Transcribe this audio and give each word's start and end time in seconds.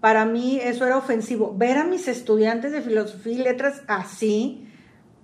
para 0.00 0.24
mí 0.24 0.60
eso 0.62 0.86
era 0.86 0.96
ofensivo. 0.96 1.54
Ver 1.56 1.78
a 1.78 1.84
mis 1.84 2.08
estudiantes 2.08 2.72
de 2.72 2.82
filosofía 2.82 3.32
y 3.32 3.38
letras 3.38 3.82
así, 3.86 4.66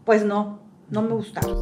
pues 0.04 0.24
no, 0.24 0.60
no 0.90 1.02
me 1.02 1.14
gustaba. 1.14 1.54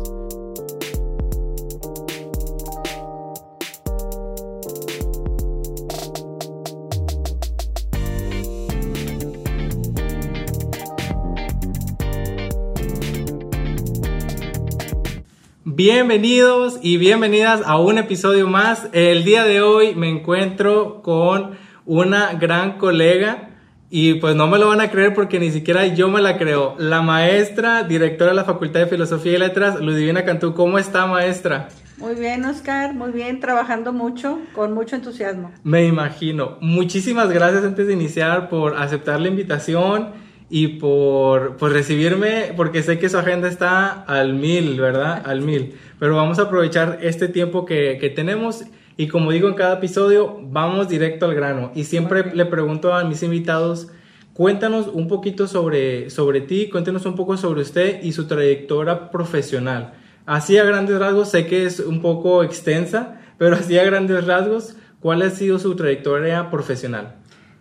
Bienvenidos 15.65 16.79
y 16.83 16.97
bienvenidas 16.97 17.63
a 17.65 17.77
un 17.79 17.99
episodio 17.99 18.47
más. 18.47 18.89
El 18.93 19.25
día 19.25 19.43
de 19.45 19.63
hoy 19.63 19.95
me 19.95 20.09
encuentro 20.09 21.03
con 21.03 21.57
una 21.87 22.35
gran 22.35 22.79
colega 22.79 23.49
y 23.95 24.15
pues 24.15 24.35
no 24.35 24.47
me 24.47 24.59
lo 24.59 24.69
van 24.69 24.81
a 24.81 24.91
creer 24.91 25.13
porque 25.13 25.39
ni 25.39 25.51
siquiera 25.51 25.87
yo 25.87 26.09
me 26.09 26.23
la 26.23 26.39
creo. 26.39 26.75
La 26.79 27.03
maestra, 27.03 27.83
directora 27.83 28.31
de 28.31 28.37
la 28.37 28.45
Facultad 28.45 28.81
de 28.81 28.87
Filosofía 28.87 29.35
y 29.35 29.39
Letras, 29.39 29.81
Ludivina 29.81 30.25
Cantú. 30.25 30.55
¿Cómo 30.55 30.79
está, 30.79 31.07
maestra? 31.07 31.69
Muy 31.99 32.15
bien, 32.15 32.45
Oscar, 32.47 32.95
muy 32.95 33.13
bien, 33.13 33.39
trabajando 33.39 33.93
mucho, 33.93 34.39
con 34.55 34.73
mucho 34.73 34.97
entusiasmo. 34.97 35.53
Me 35.63 35.85
imagino. 35.85 36.57
Muchísimas 36.63 37.31
gracias 37.31 37.65
antes 37.65 37.87
de 37.87 37.93
iniciar 37.93 38.49
por 38.49 38.77
aceptar 38.79 39.21
la 39.21 39.29
invitación 39.29 40.09
y 40.49 40.69
por, 40.69 41.61
recibirme, 41.61 42.55
porque 42.57 42.83
sé 42.83 42.99
que 42.99 43.09
su 43.09 43.19
agenda 43.19 43.47
está 43.47 43.91
al 44.03 44.33
mil, 44.35 44.81
¿verdad? 44.81 45.23
Al 45.25 45.43
mil. 45.43 45.77
Pero 45.99 46.17
vamos 46.17 46.39
a 46.39 46.43
aprovechar 46.43 46.99
este 47.03 47.29
tiempo 47.29 47.67
que, 47.67 47.99
que 48.01 48.09
tenemos 48.09 48.65
y 48.97 49.09
como 49.09 49.31
digo 49.33 49.49
en 49.49 49.55
cada 49.55 49.75
episodio, 49.75 50.39
vamos 50.43 50.89
directo 50.89 51.27
al 51.27 51.35
grano. 51.35 51.73
Y 51.75 51.85
siempre 51.85 52.35
le 52.35 52.45
pregunto 52.47 52.95
a 52.95 53.05
mis 53.05 53.23
invitados, 53.23 53.89
cuéntanos 54.35 54.89
un 54.89 55.09
poquito 55.09 55.47
sobre, 55.47 56.11
sobre 56.11 56.41
ti, 56.41 56.69
cuéntanos 56.69 57.07
un 57.07 57.17
poco 57.17 57.37
sobre 57.37 57.63
usted 57.63 58.03
y 58.03 58.13
su 58.13 58.27
trayectoria 58.27 59.11
profesional. 59.11 59.95
Así 60.27 60.59
a 60.59 60.65
grandes 60.65 60.99
rasgos, 60.99 61.31
sé 61.31 61.47
que 61.47 61.65
es 61.65 61.81
un 61.81 62.01
poco 62.01 62.45
extensa, 62.45 63.21
pero 63.39 63.57
así 63.57 63.79
a 63.79 63.85
grandes 63.85 64.27
rasgos, 64.27 64.77
¿cuál 65.01 65.23
ha 65.23 65.31
sido 65.31 65.59
su 65.59 65.75
trayectoria 65.75 66.51
profesional? 66.51 67.17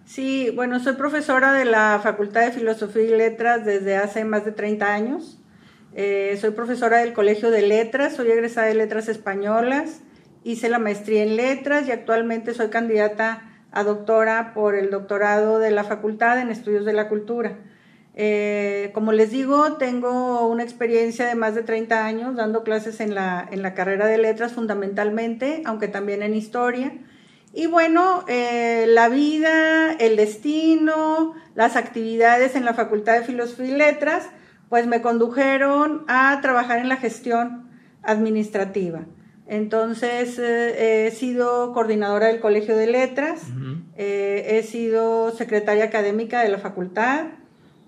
Sí, 0.06 0.52
bueno, 0.54 0.80
soy 0.80 0.94
profesora 0.94 1.54
de 1.54 1.66
la 1.66 2.00
Facultad 2.04 2.42
de 2.42 2.52
Filosofía 2.52 3.04
y 3.04 3.18
Letras 3.18 3.66
desde 3.66 3.96
hace 3.96 4.26
más 4.26 4.44
de 4.44 4.52
30 4.52 4.94
años. 4.94 5.40
Eh, 5.94 6.38
soy 6.40 6.52
profesora 6.52 7.00
del 7.00 7.14
Colegio 7.14 7.50
de 7.50 7.62
Letras, 7.62 8.16
soy 8.16 8.30
egresada 8.30 8.68
de 8.68 8.76
Letras 8.76 9.08
Españolas, 9.08 10.02
hice 10.44 10.70
la 10.70 10.80
maestría 10.80 11.24
en 11.24 11.36
Letras 11.36 11.88
y 11.88 11.92
actualmente 11.92 12.54
soy 12.54 12.70
candidata 12.70 13.48
a 13.72 13.84
doctora 13.84 14.54
por 14.54 14.76
el 14.76 14.90
doctorado 14.90 15.60
de 15.60 15.72
la 15.72 15.84
Facultad 15.84 16.40
en 16.40 16.50
Estudios 16.50 16.86
de 16.86 16.94
la 16.94 17.08
Cultura. 17.08 17.58
Eh, 18.14 18.92
como 18.94 19.14
les 19.14 19.32
digo, 19.32 19.78
tengo 19.78 20.46
una 20.48 20.64
experiencia 20.64 21.26
de 21.26 21.36
más 21.36 21.56
de 21.56 21.64
30 21.64 22.06
años 22.06 22.36
dando 22.36 22.64
clases 22.64 23.00
en 23.00 23.16
la, 23.16 23.48
en 23.50 23.62
la 23.62 23.74
carrera 23.74 24.08
de 24.08 24.18
letras 24.18 24.52
fundamentalmente, 24.52 25.62
aunque 25.66 25.88
también 25.88 26.22
en 26.22 26.36
historia. 26.36 26.92
Y 27.54 27.68
bueno, 27.68 28.26
eh, 28.28 28.86
la 28.88 29.10
vida, 29.10 29.94
el 29.94 30.16
destino, 30.18 31.34
las 31.56 31.76
actividades 31.76 32.56
en 32.56 32.66
la 32.66 32.74
Facultad 32.74 33.14
de 33.14 33.24
Filosofía 33.24 33.68
y 33.68 33.78
Letras, 33.78 34.30
pues 34.70 34.88
me 34.88 35.02
condujeron 35.02 36.06
a 36.08 36.40
trabajar 36.42 36.80
en 36.80 36.90
la 36.90 36.98
gestión 36.98 37.70
administrativa. 38.04 39.06
Entonces, 39.48 40.40
eh, 40.40 41.08
he 41.08 41.12
sido 41.12 41.74
coordinadora 41.74 42.28
del 42.28 42.40
Colegio 42.40 42.78
de 42.78 42.88
Letras, 42.88 43.42
eh, 43.98 44.58
he 44.58 44.64
sido 44.64 45.32
secretaria 45.32 45.86
académica 45.86 46.42
de 46.42 46.50
la 46.50 46.58
facultad, 46.58 47.26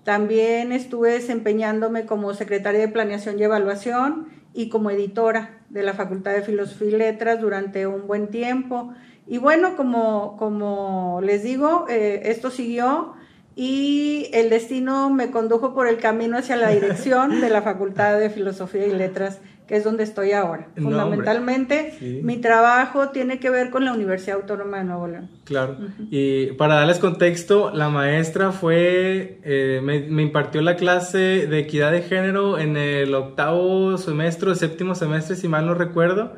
también 0.04 0.72
estuve 0.72 1.12
desempeñándome 1.12 2.04
como 2.04 2.34
secretaria 2.34 2.80
de 2.80 2.88
Planeación 2.88 3.38
y 3.38 3.44
Evaluación 3.44 4.28
y 4.52 4.68
como 4.68 4.90
editora 4.90 5.58
de 5.70 5.82
la 5.82 5.94
Facultad 5.94 6.32
de 6.32 6.42
Filosofía 6.42 6.88
y 6.88 6.92
Letras 6.92 7.40
durante 7.40 7.86
un 7.86 8.06
buen 8.06 8.28
tiempo. 8.28 8.92
Y 9.26 9.38
bueno, 9.38 9.76
como, 9.76 10.36
como 10.36 11.20
les 11.22 11.42
digo, 11.42 11.86
eh, 11.88 12.22
esto 12.26 12.50
siguió 12.50 13.14
y 13.56 14.28
el 14.32 14.50
destino 14.50 15.10
me 15.10 15.30
condujo 15.30 15.74
por 15.74 15.88
el 15.88 15.98
camino 15.98 16.36
hacia 16.36 16.56
la 16.56 16.70
dirección 16.70 17.40
de 17.40 17.48
la 17.48 17.62
Facultad 17.62 18.18
de 18.18 18.28
Filosofía 18.28 18.86
y 18.86 18.92
Letras, 18.92 19.40
que 19.66 19.76
es 19.76 19.84
donde 19.84 20.04
estoy 20.04 20.32
ahora. 20.32 20.68
Fundamentalmente, 20.76 22.20
mi 22.22 22.36
trabajo 22.36 23.08
tiene 23.08 23.38
que 23.38 23.48
ver 23.48 23.70
con 23.70 23.84
la 23.84 23.92
Universidad 23.92 24.36
Autónoma 24.36 24.78
de 24.78 24.84
Nuevo 24.84 25.06
León. 25.06 25.30
Claro. 25.44 25.76
Y 26.10 26.52
para 26.52 26.74
darles 26.74 26.98
contexto, 26.98 27.70
la 27.72 27.88
maestra 27.88 28.52
fue, 28.52 29.40
eh, 29.42 29.80
me, 29.82 30.00
me, 30.00 30.22
impartió 30.22 30.60
la 30.60 30.76
clase 30.76 31.46
de 31.46 31.58
equidad 31.60 31.92
de 31.92 32.02
género 32.02 32.58
en 32.58 32.76
el 32.76 33.14
octavo 33.14 33.96
semestre, 33.96 34.54
séptimo 34.54 34.94
semestre, 34.94 35.36
si 35.36 35.48
mal 35.48 35.64
no 35.64 35.74
recuerdo. 35.74 36.34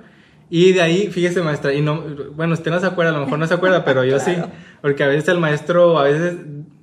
Y 0.48 0.72
de 0.72 0.82
ahí, 0.82 1.09
fíjese 1.09 1.42
maestra, 1.42 1.75
y 1.75 1.82
no, 1.82 2.04
bueno, 2.34 2.54
usted 2.54 2.70
no 2.70 2.78
se 2.78 2.86
acuerda, 2.86 3.10
a 3.10 3.15
lo 3.15 3.25
mejor 3.25 3.38
no 3.41 3.47
se 3.48 3.54
acuerda, 3.54 3.84
pero 3.84 4.04
yo 4.04 4.20
sí, 4.20 4.32
porque 4.81 5.03
a 5.03 5.09
veces 5.09 5.28
el 5.28 5.41
maestro, 5.41 5.98
a 5.98 6.04
veces, 6.04 6.36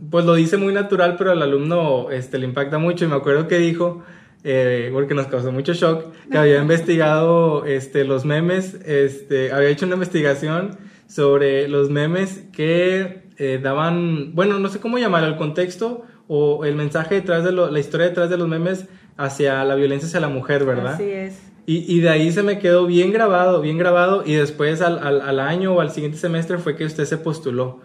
pues 0.09 0.25
lo 0.25 0.33
dice 0.33 0.57
muy 0.57 0.73
natural, 0.73 1.15
pero 1.17 1.31
al 1.31 1.41
alumno 1.41 2.11
este, 2.11 2.37
le 2.37 2.45
impacta 2.45 2.77
mucho. 2.77 3.05
Y 3.05 3.07
me 3.07 3.15
acuerdo 3.15 3.47
que 3.47 3.57
dijo, 3.59 4.03
eh, 4.43 4.89
porque 4.91 5.13
nos 5.13 5.27
causó 5.27 5.51
mucho 5.51 5.73
shock, 5.73 6.13
que 6.29 6.37
había 6.37 6.61
investigado 6.61 7.65
este, 7.65 8.03
los 8.03 8.25
memes, 8.25 8.75
este, 8.85 9.51
había 9.51 9.69
hecho 9.69 9.85
una 9.85 9.95
investigación 9.95 10.77
sobre 11.07 11.67
los 11.67 11.89
memes 11.89 12.43
que 12.51 13.23
eh, 13.37 13.59
daban, 13.61 14.35
bueno, 14.35 14.59
no 14.59 14.69
sé 14.69 14.79
cómo 14.79 14.97
llamar, 14.97 15.23
el 15.23 15.37
contexto 15.37 16.05
o 16.27 16.65
el 16.65 16.75
mensaje 16.75 17.15
detrás 17.15 17.43
de 17.43 17.51
lo, 17.51 17.69
la 17.69 17.79
historia 17.79 18.07
detrás 18.07 18.29
de 18.29 18.37
los 18.37 18.47
memes 18.47 18.85
hacia 19.17 19.63
la 19.63 19.75
violencia 19.75 20.07
hacia 20.07 20.19
la 20.19 20.29
mujer, 20.29 20.65
¿verdad? 20.65 20.95
Así 20.95 21.09
es. 21.09 21.53
Y, 21.65 22.01
de 22.01 22.09
ahí 22.09 22.29
se 22.33 22.43
me 22.43 22.59
quedó 22.59 22.85
bien 22.85 23.13
grabado, 23.13 23.61
bien 23.61 23.77
grabado, 23.77 24.23
y 24.25 24.33
después 24.33 24.81
al, 24.81 24.99
al, 24.99 25.39
año 25.39 25.73
o 25.73 25.79
al 25.79 25.91
siguiente 25.91 26.17
semestre 26.17 26.57
fue 26.57 26.75
que 26.75 26.83
usted 26.83 27.05
se 27.05 27.17
postuló. 27.17 27.79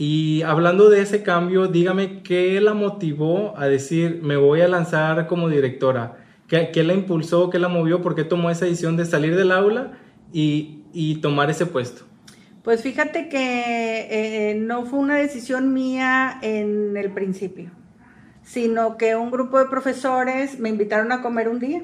Y 0.00 0.40
hablando 0.44 0.88
de 0.88 1.02
ese 1.02 1.22
cambio, 1.22 1.68
dígame 1.68 2.22
qué 2.22 2.58
la 2.62 2.72
motivó 2.72 3.52
a 3.58 3.66
decir, 3.66 4.20
me 4.22 4.38
voy 4.38 4.62
a 4.62 4.66
lanzar 4.66 5.26
como 5.26 5.50
directora. 5.50 6.16
¿Qué, 6.48 6.70
qué 6.72 6.82
la 6.84 6.94
impulsó, 6.94 7.50
qué 7.50 7.58
la 7.58 7.68
movió, 7.68 8.00
por 8.00 8.14
qué 8.14 8.24
tomó 8.24 8.48
esa 8.48 8.64
decisión 8.64 8.96
de 8.96 9.04
salir 9.04 9.36
del 9.36 9.52
aula 9.52 9.92
y, 10.32 10.84
y 10.94 11.16
tomar 11.16 11.50
ese 11.50 11.66
puesto? 11.66 12.04
Pues 12.64 12.80
fíjate 12.82 13.28
que 13.28 14.06
eh, 14.10 14.54
no 14.54 14.86
fue 14.86 15.00
una 15.00 15.16
decisión 15.16 15.74
mía 15.74 16.38
en 16.40 16.96
el 16.96 17.12
principio, 17.12 17.70
sino 18.42 18.96
que 18.96 19.16
un 19.16 19.30
grupo 19.30 19.58
de 19.58 19.66
profesores 19.66 20.58
me 20.58 20.70
invitaron 20.70 21.12
a 21.12 21.20
comer 21.20 21.50
un 21.50 21.60
día 21.60 21.82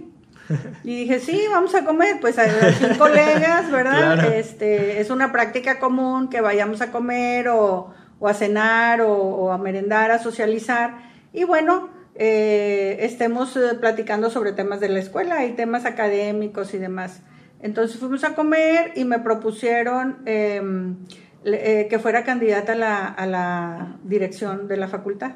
y 0.84 1.00
dije, 1.00 1.20
sí, 1.20 1.44
vamos 1.50 1.74
a 1.74 1.84
comer, 1.84 2.16
pues 2.22 2.38
a 2.38 2.46
las 2.46 2.78
colegas, 2.98 3.70
¿verdad? 3.70 4.32
Este, 4.32 5.02
es 5.02 5.10
una 5.10 5.32
práctica 5.32 5.78
común 5.78 6.30
que 6.30 6.40
vayamos 6.40 6.80
a 6.80 6.90
comer 6.90 7.48
o, 7.48 7.92
a 8.22 8.34
cenar 8.34 9.00
o, 9.02 9.52
a 9.52 9.58
merendar, 9.58 10.10
a 10.10 10.18
socializar. 10.18 10.98
Y 11.32 11.44
bueno, 11.44 11.90
eh, 12.14 12.98
estemos 13.00 13.56
eh, 13.56 13.74
platicando 13.80 14.30
sobre 14.30 14.52
temas 14.52 14.80
de 14.80 14.88
la 14.88 15.00
escuela 15.00 15.44
y 15.44 15.52
temas 15.52 15.84
académicos 15.84 16.72
y 16.74 16.78
demás. 16.78 17.22
Entonces 17.60 17.98
fuimos 17.98 18.24
a 18.24 18.34
comer 18.34 18.92
y 18.94 19.04
me 19.04 19.18
propusieron 19.18 20.18
em, 20.24 20.96
eh, 21.44 21.86
que 21.90 21.98
fuera 21.98 22.24
candidata 22.24 22.72
a 22.72 22.76
la, 22.76 23.06
a 23.06 23.26
la 23.26 23.96
dirección 24.04 24.68
de 24.68 24.76
la 24.76 24.88
facultad. 24.88 25.32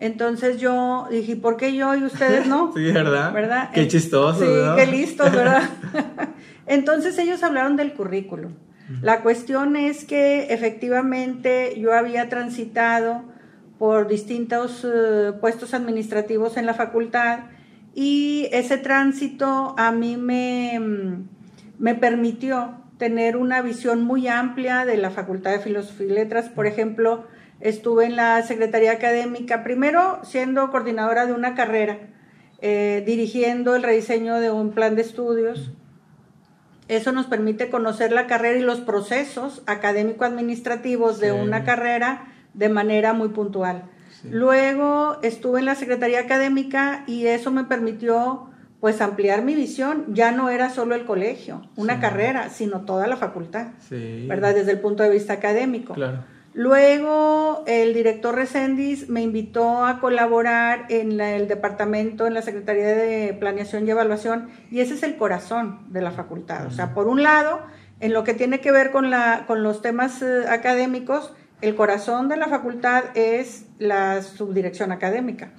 Entonces 0.00 0.58
yo 0.58 1.06
dije, 1.10 1.36
¿por 1.36 1.58
qué 1.58 1.74
yo 1.74 1.94
y 1.94 2.04
ustedes 2.04 2.46
no? 2.46 2.72
sí, 2.76 2.90
¿verdad? 2.90 3.32
¿verdad? 3.32 3.70
Qué 3.72 3.86
chistoso. 3.86 4.40
Sí, 4.40 4.46
qué 4.76 4.86
listos, 4.86 5.30
¿verdad? 5.30 5.68
Entonces 6.66 7.18
ellos 7.18 7.42
hablaron 7.42 7.76
del 7.76 7.92
currículum. 7.92 8.52
La 9.02 9.22
cuestión 9.22 9.76
es 9.76 10.04
que 10.04 10.52
efectivamente 10.52 11.78
yo 11.78 11.94
había 11.94 12.28
transitado 12.28 13.22
por 13.78 14.08
distintos 14.08 14.84
eh, 14.84 15.32
puestos 15.40 15.74
administrativos 15.74 16.56
en 16.56 16.66
la 16.66 16.74
facultad 16.74 17.40
y 17.94 18.48
ese 18.52 18.78
tránsito 18.78 19.74
a 19.78 19.90
mí 19.90 20.16
me, 20.16 20.78
mm, 20.78 21.28
me 21.78 21.94
permitió 21.94 22.74
tener 22.98 23.36
una 23.36 23.62
visión 23.62 24.02
muy 24.02 24.28
amplia 24.28 24.84
de 24.84 24.98
la 24.98 25.10
Facultad 25.10 25.52
de 25.52 25.60
Filosofía 25.60 26.06
y 26.06 26.10
Letras. 26.10 26.50
Por 26.50 26.66
ejemplo, 26.66 27.24
Estuve 27.60 28.06
en 28.06 28.16
la 28.16 28.42
Secretaría 28.42 28.92
Académica, 28.92 29.62
primero 29.62 30.20
siendo 30.24 30.70
coordinadora 30.70 31.26
de 31.26 31.34
una 31.34 31.54
carrera, 31.54 31.98
eh, 32.62 33.02
dirigiendo 33.04 33.76
el 33.76 33.82
rediseño 33.82 34.40
de 34.40 34.50
un 34.50 34.70
plan 34.70 34.96
de 34.96 35.02
estudios. 35.02 35.70
Eso 36.90 37.12
nos 37.12 37.26
permite 37.26 37.70
conocer 37.70 38.10
la 38.10 38.26
carrera 38.26 38.58
y 38.58 38.62
los 38.62 38.80
procesos 38.80 39.62
académico-administrativos 39.66 41.20
de 41.20 41.30
una 41.30 41.62
carrera 41.62 42.26
de 42.52 42.68
manera 42.68 43.12
muy 43.12 43.28
puntual. 43.28 43.84
Luego 44.28 45.18
estuve 45.22 45.60
en 45.60 45.66
la 45.66 45.76
Secretaría 45.76 46.18
Académica 46.18 47.04
y 47.06 47.26
eso 47.26 47.52
me 47.52 47.62
permitió 47.62 48.48
pues 48.80 49.00
ampliar 49.00 49.42
mi 49.42 49.54
visión. 49.54 50.06
Ya 50.08 50.32
no 50.32 50.50
era 50.50 50.68
solo 50.68 50.96
el 50.96 51.04
colegio, 51.04 51.62
una 51.76 52.00
carrera, 52.00 52.50
sino 52.50 52.80
toda 52.80 53.06
la 53.06 53.16
facultad, 53.16 53.68
¿verdad? 54.26 54.56
Desde 54.56 54.72
el 54.72 54.80
punto 54.80 55.04
de 55.04 55.10
vista 55.10 55.34
académico. 55.34 55.94
Claro. 55.94 56.24
Luego 56.52 57.62
el 57.66 57.94
director 57.94 58.34
Recendis 58.34 59.08
me 59.08 59.22
invitó 59.22 59.84
a 59.84 60.00
colaborar 60.00 60.86
en 60.88 61.20
el 61.20 61.46
departamento, 61.46 62.26
en 62.26 62.34
la 62.34 62.42
Secretaría 62.42 62.88
de 62.88 63.34
Planeación 63.34 63.86
y 63.86 63.90
Evaluación, 63.90 64.50
y 64.70 64.80
ese 64.80 64.94
es 64.94 65.04
el 65.04 65.16
corazón 65.16 65.80
de 65.92 66.02
la 66.02 66.10
facultad. 66.10 66.66
O 66.66 66.70
sea, 66.70 66.92
por 66.92 67.06
un 67.06 67.22
lado, 67.22 67.60
en 68.00 68.12
lo 68.12 68.24
que 68.24 68.34
tiene 68.34 68.60
que 68.60 68.72
ver 68.72 68.90
con, 68.90 69.10
la, 69.10 69.44
con 69.46 69.62
los 69.62 69.80
temas 69.80 70.22
eh, 70.22 70.44
académicos, 70.48 71.32
el 71.60 71.76
corazón 71.76 72.28
de 72.28 72.36
la 72.36 72.48
facultad 72.48 73.04
es 73.14 73.66
la 73.78 74.20
subdirección 74.22 74.90
académica. 74.90 75.52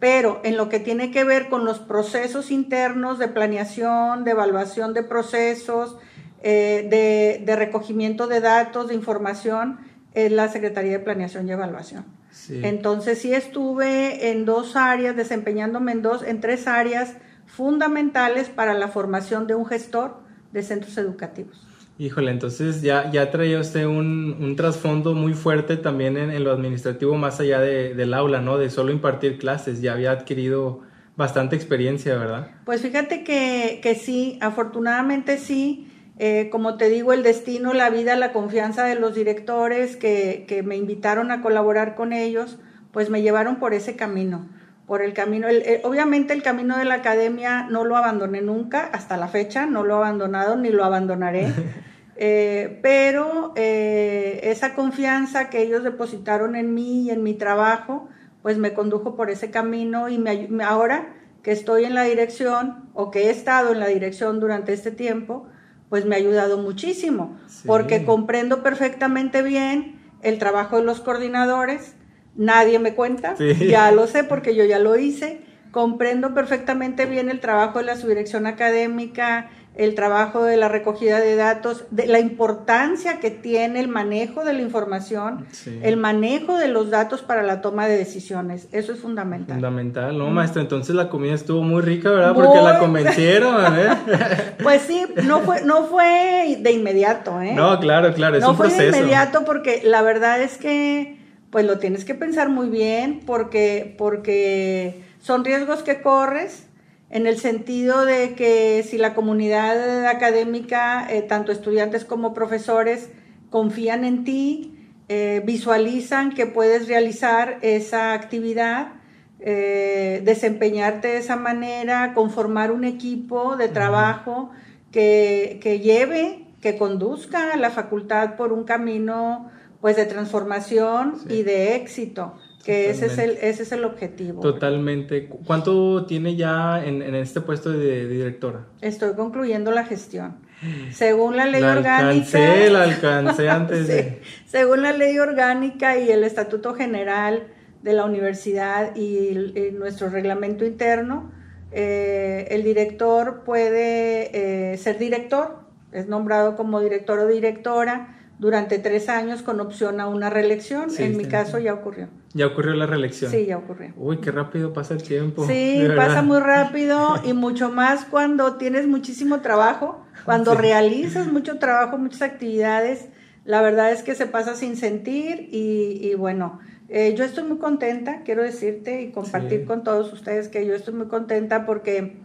Pero 0.00 0.40
en 0.42 0.56
lo 0.56 0.68
que 0.68 0.80
tiene 0.80 1.10
que 1.10 1.22
ver 1.22 1.48
con 1.48 1.64
los 1.64 1.78
procesos 1.78 2.50
internos 2.50 3.18
de 3.18 3.28
planeación, 3.28 4.24
de 4.24 4.32
evaluación 4.32 4.94
de 4.94 5.02
procesos, 5.02 5.96
eh, 6.42 6.86
de, 6.90 7.44
de 7.44 7.56
recogimiento 7.56 8.26
de 8.26 8.40
datos, 8.40 8.88
de 8.88 8.94
información, 8.94 9.78
es 10.14 10.32
la 10.32 10.48
Secretaría 10.48 10.92
de 10.92 10.98
Planeación 11.00 11.48
y 11.48 11.52
Evaluación. 11.52 12.04
Entonces 12.48 13.18
sí 13.18 13.32
estuve 13.32 14.30
en 14.30 14.44
dos 14.44 14.76
áreas, 14.76 15.16
desempeñándome 15.16 15.92
en 15.92 16.02
dos, 16.02 16.22
en 16.22 16.40
tres 16.40 16.66
áreas 16.66 17.14
fundamentales 17.46 18.48
para 18.48 18.74
la 18.74 18.88
formación 18.88 19.46
de 19.46 19.54
un 19.54 19.66
gestor 19.66 20.16
de 20.52 20.62
centros 20.62 20.96
educativos. 20.98 21.66
Híjole, 21.96 22.32
entonces 22.32 22.82
ya, 22.82 23.10
ya 23.12 23.30
traía 23.30 23.60
usted 23.60 23.86
un, 23.86 24.36
un 24.40 24.56
trasfondo 24.56 25.14
muy 25.14 25.32
fuerte 25.32 25.76
también 25.76 26.16
en, 26.16 26.42
lo 26.42 26.50
administrativo 26.50 27.16
más 27.16 27.38
allá 27.38 27.60
de, 27.60 27.94
del 27.94 28.14
aula, 28.14 28.40
¿no? 28.40 28.58
De 28.58 28.68
solo 28.68 28.90
impartir 28.90 29.38
clases, 29.38 29.80
ya 29.80 29.92
había 29.92 30.10
adquirido 30.10 30.80
bastante 31.16 31.54
experiencia, 31.54 32.16
¿verdad? 32.16 32.48
Pues 32.64 32.82
fíjate 32.82 33.22
que, 33.22 33.78
que 33.80 33.94
sí, 33.94 34.38
afortunadamente 34.40 35.38
sí. 35.38 35.88
Eh, 36.18 36.48
como 36.50 36.76
te 36.76 36.88
digo, 36.88 37.12
el 37.12 37.22
destino, 37.22 37.74
la 37.74 37.90
vida, 37.90 38.14
la 38.16 38.32
confianza 38.32 38.84
de 38.84 38.94
los 38.94 39.14
directores 39.14 39.96
que, 39.96 40.44
que, 40.46 40.62
me 40.62 40.76
invitaron 40.76 41.32
a 41.32 41.42
colaborar 41.42 41.96
con 41.96 42.12
ellos, 42.12 42.58
pues 42.92 43.10
me 43.10 43.22
llevaron 43.22 43.56
por 43.56 43.74
ese 43.74 43.96
camino, 43.96 44.48
por 44.86 45.02
el 45.02 45.12
camino. 45.12 45.48
El, 45.48 45.80
obviamente 45.82 46.32
el 46.32 46.42
camino 46.42 46.78
de 46.78 46.84
la 46.84 46.94
academia 46.94 47.66
no 47.68 47.84
lo 47.84 47.96
abandoné 47.96 48.42
nunca, 48.42 48.88
hasta 48.92 49.16
la 49.16 49.26
fecha, 49.26 49.66
no 49.66 49.82
lo 49.82 49.94
he 49.94 49.96
abandonado 49.98 50.56
ni 50.56 50.70
lo 50.70 50.84
abandonaré. 50.84 51.52
Eh, 52.16 52.78
pero 52.82 53.52
eh, 53.56 54.40
esa 54.44 54.74
confianza 54.74 55.50
que 55.50 55.62
ellos 55.62 55.82
depositaron 55.82 56.54
en 56.54 56.72
mí 56.74 57.02
y 57.02 57.10
en 57.10 57.22
mi 57.22 57.34
trabajo, 57.34 58.08
pues 58.42 58.58
me 58.58 58.72
condujo 58.72 59.16
por 59.16 59.30
ese 59.30 59.50
camino 59.50 60.08
y 60.08 60.18
me, 60.18 60.64
ahora 60.64 61.14
que 61.42 61.50
estoy 61.50 61.84
en 61.84 61.94
la 61.94 62.04
dirección 62.04 62.88
o 62.94 63.10
que 63.10 63.24
he 63.24 63.30
estado 63.30 63.72
en 63.72 63.80
la 63.80 63.88
dirección 63.88 64.38
durante 64.38 64.72
este 64.72 64.90
tiempo, 64.90 65.48
pues 65.88 66.06
me 66.06 66.16
ha 66.16 66.18
ayudado 66.18 66.58
muchísimo, 66.58 67.38
porque 67.66 68.04
comprendo 68.04 68.62
perfectamente 68.62 69.42
bien 69.42 70.00
el 70.22 70.38
trabajo 70.38 70.78
de 70.78 70.84
los 70.84 71.00
coordinadores, 71.00 71.94
nadie 72.36 72.78
me 72.78 72.94
cuenta, 72.94 73.34
ya 73.36 73.90
lo 73.92 74.06
sé 74.06 74.24
porque 74.24 74.54
yo 74.54 74.64
ya 74.64 74.78
lo 74.78 74.96
hice, 74.96 75.42
comprendo 75.70 76.34
perfectamente 76.34 77.06
bien 77.06 77.28
el 77.30 77.40
trabajo 77.40 77.78
de 77.78 77.84
la 77.84 77.96
subdirección 77.96 78.46
académica, 78.46 79.50
el 79.76 79.96
trabajo 79.96 80.44
de 80.44 80.56
la 80.56 80.68
recogida 80.68 81.18
de 81.18 81.34
datos, 81.34 81.84
de 81.90 82.06
la 82.06 82.20
importancia 82.20 83.18
que 83.18 83.30
tiene 83.30 83.80
el 83.80 83.88
manejo 83.88 84.44
de 84.44 84.52
la 84.52 84.60
información, 84.60 85.46
el 85.82 85.96
manejo 85.96 86.56
de 86.56 86.68
los 86.68 86.90
datos 86.90 87.22
para 87.22 87.42
la 87.42 87.60
toma 87.60 87.86
de 87.86 87.96
decisiones. 87.96 88.68
Eso 88.70 88.92
es 88.92 89.00
fundamental. 89.00 89.56
Fundamental, 89.56 90.16
¿no, 90.16 90.30
maestra? 90.30 90.62
Entonces 90.62 90.94
la 90.94 91.08
comida 91.08 91.34
estuvo 91.34 91.62
muy 91.62 91.82
rica, 91.82 92.10
¿verdad? 92.10 92.34
Porque 92.34 92.62
la 92.62 92.78
convencieron, 92.78 93.76
¿eh? 93.76 93.88
pues 94.62 94.82
sí, 94.82 95.04
no 95.24 95.40
fue, 95.40 95.64
no 95.64 95.84
fue 95.86 96.56
de 96.60 96.70
inmediato, 96.70 97.40
¿eh? 97.40 97.52
No, 97.54 97.80
claro, 97.80 98.14
claro, 98.14 98.36
es 98.36 98.42
no 98.42 98.50
un 98.50 98.56
proceso. 98.56 98.80
No 98.80 98.88
fue 98.88 98.92
de 98.92 98.98
inmediato 98.98 99.44
porque 99.44 99.82
la 99.84 100.02
verdad 100.02 100.40
es 100.40 100.56
que, 100.56 101.18
pues 101.50 101.66
lo 101.66 101.78
tienes 101.78 102.04
que 102.04 102.14
pensar 102.14 102.48
muy 102.48 102.68
bien 102.68 103.22
porque, 103.26 103.94
porque 103.98 105.02
son 105.20 105.44
riesgos 105.44 105.82
que 105.82 106.00
corres 106.00 106.68
en 107.14 107.28
el 107.28 107.38
sentido 107.38 108.04
de 108.04 108.34
que 108.34 108.82
si 108.82 108.98
la 108.98 109.14
comunidad 109.14 110.06
académica, 110.06 111.06
eh, 111.08 111.22
tanto 111.22 111.52
estudiantes 111.52 112.04
como 112.04 112.34
profesores, 112.34 113.08
confían 113.50 114.04
en 114.04 114.24
ti, 114.24 114.90
eh, 115.08 115.40
visualizan 115.46 116.34
que 116.34 116.46
puedes 116.46 116.88
realizar 116.88 117.58
esa 117.62 118.14
actividad, 118.14 118.94
eh, 119.38 120.22
desempeñarte 120.24 121.06
de 121.06 121.18
esa 121.18 121.36
manera, 121.36 122.14
conformar 122.14 122.72
un 122.72 122.82
equipo 122.82 123.54
de 123.56 123.68
trabajo 123.68 124.50
que, 124.90 125.60
que, 125.62 125.78
lleve, 125.78 126.46
que 126.60 126.76
conduzca 126.76 127.52
a 127.52 127.56
la 127.56 127.70
facultad 127.70 128.34
por 128.34 128.52
un 128.52 128.64
camino 128.64 129.52
pues 129.80 129.94
de 129.94 130.06
transformación 130.06 131.18
y 131.28 131.44
de 131.44 131.76
éxito. 131.76 132.34
Que 132.64 132.90
ese 132.90 133.06
es, 133.06 133.18
el, 133.18 133.30
ese 133.42 133.64
es 133.64 133.72
el 133.72 133.84
objetivo. 133.84 134.40
Totalmente. 134.40 135.28
¿Cuánto 135.28 136.06
tiene 136.06 136.34
ya 136.34 136.82
en, 136.84 137.02
en 137.02 137.14
este 137.14 137.40
puesto 137.40 137.70
de, 137.70 138.08
directora? 138.08 138.66
Estoy 138.80 139.14
concluyendo 139.14 139.70
la 139.70 139.84
gestión. 139.84 140.36
Según 140.92 141.36
la 141.36 141.46
ley 141.46 141.60
la 141.60 141.72
orgánica. 141.72 142.08
Alcancé, 142.08 142.70
la 142.70 142.82
alcancé 142.84 143.50
antes 143.50 143.88
de. 143.88 144.22
Según 144.46 144.82
la 144.82 144.92
ley 144.92 145.18
orgánica 145.18 145.98
y 145.98 146.10
el 146.10 146.24
estatuto 146.24 146.74
general 146.74 147.48
de 147.82 147.92
la 147.92 148.06
universidad 148.06 148.96
y, 148.96 149.34
nuestro 149.72 150.08
reglamento 150.08 150.64
interno, 150.64 151.32
eh, 151.70 152.48
el 152.50 152.64
director 152.64 153.42
puede 153.44 154.72
eh, 154.72 154.78
ser 154.78 154.98
director, 154.98 155.58
es 155.92 156.06
nombrado 156.06 156.56
como 156.56 156.80
director 156.80 157.18
o 157.18 157.26
directora 157.26 158.16
durante 158.38 158.78
tres 158.78 159.10
años 159.10 159.42
con 159.42 159.60
opción 159.60 160.00
a 160.00 160.08
una 160.08 160.30
reelección. 160.30 160.88
en 160.98 161.16
mi 161.16 161.26
caso 161.26 161.58
ya 161.58 161.74
ocurrió. 161.74 162.08
¿Ya 162.34 162.48
ocurrió 162.48 162.74
la 162.74 162.86
reelección? 162.86 163.30
Sí, 163.30 163.46
ya 163.46 163.58
ocurrió. 163.58 163.92
Uy, 163.96 164.18
qué 164.18 164.32
rápido 164.32 164.72
pasa 164.72 164.94
el 164.94 165.04
tiempo. 165.04 165.46
Sí, 165.46 165.86
pasa 165.94 166.20
muy 166.20 166.40
rápido 166.40 167.20
y 167.24 167.32
mucho 167.32 167.70
más 167.70 168.04
cuando 168.04 168.56
tienes 168.56 168.88
muchísimo 168.88 169.40
trabajo, 169.40 170.04
cuando 170.24 170.54
realizas 170.54 171.28
mucho 171.28 171.60
trabajo, 171.60 171.96
muchas 171.96 172.22
actividades. 172.22 173.06
La 173.44 173.62
verdad 173.62 173.92
es 173.92 174.02
que 174.02 174.16
se 174.16 174.26
pasa 174.26 174.56
sin 174.56 174.76
sentir 174.76 175.48
y, 175.52 176.14
bueno, 176.14 176.58
eh, 176.88 177.14
yo 177.16 177.24
estoy 177.24 177.44
muy 177.44 177.58
contenta, 177.58 178.22
quiero 178.24 178.42
decirte 178.42 179.02
y 179.02 179.12
compartir 179.12 179.64
con 179.64 179.84
todos 179.84 180.12
ustedes 180.12 180.48
que 180.48 180.66
yo 180.66 180.74
estoy 180.74 180.94
muy 180.94 181.06
contenta 181.06 181.64
porque 181.66 182.16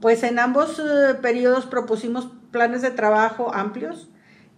pues 0.00 0.22
en 0.22 0.38
ambos 0.38 0.78
eh, 0.78 1.14
periodos 1.22 1.66
propusimos 1.66 2.30
planes 2.50 2.82
de 2.82 2.90
trabajo 2.90 3.54
amplios 3.54 4.10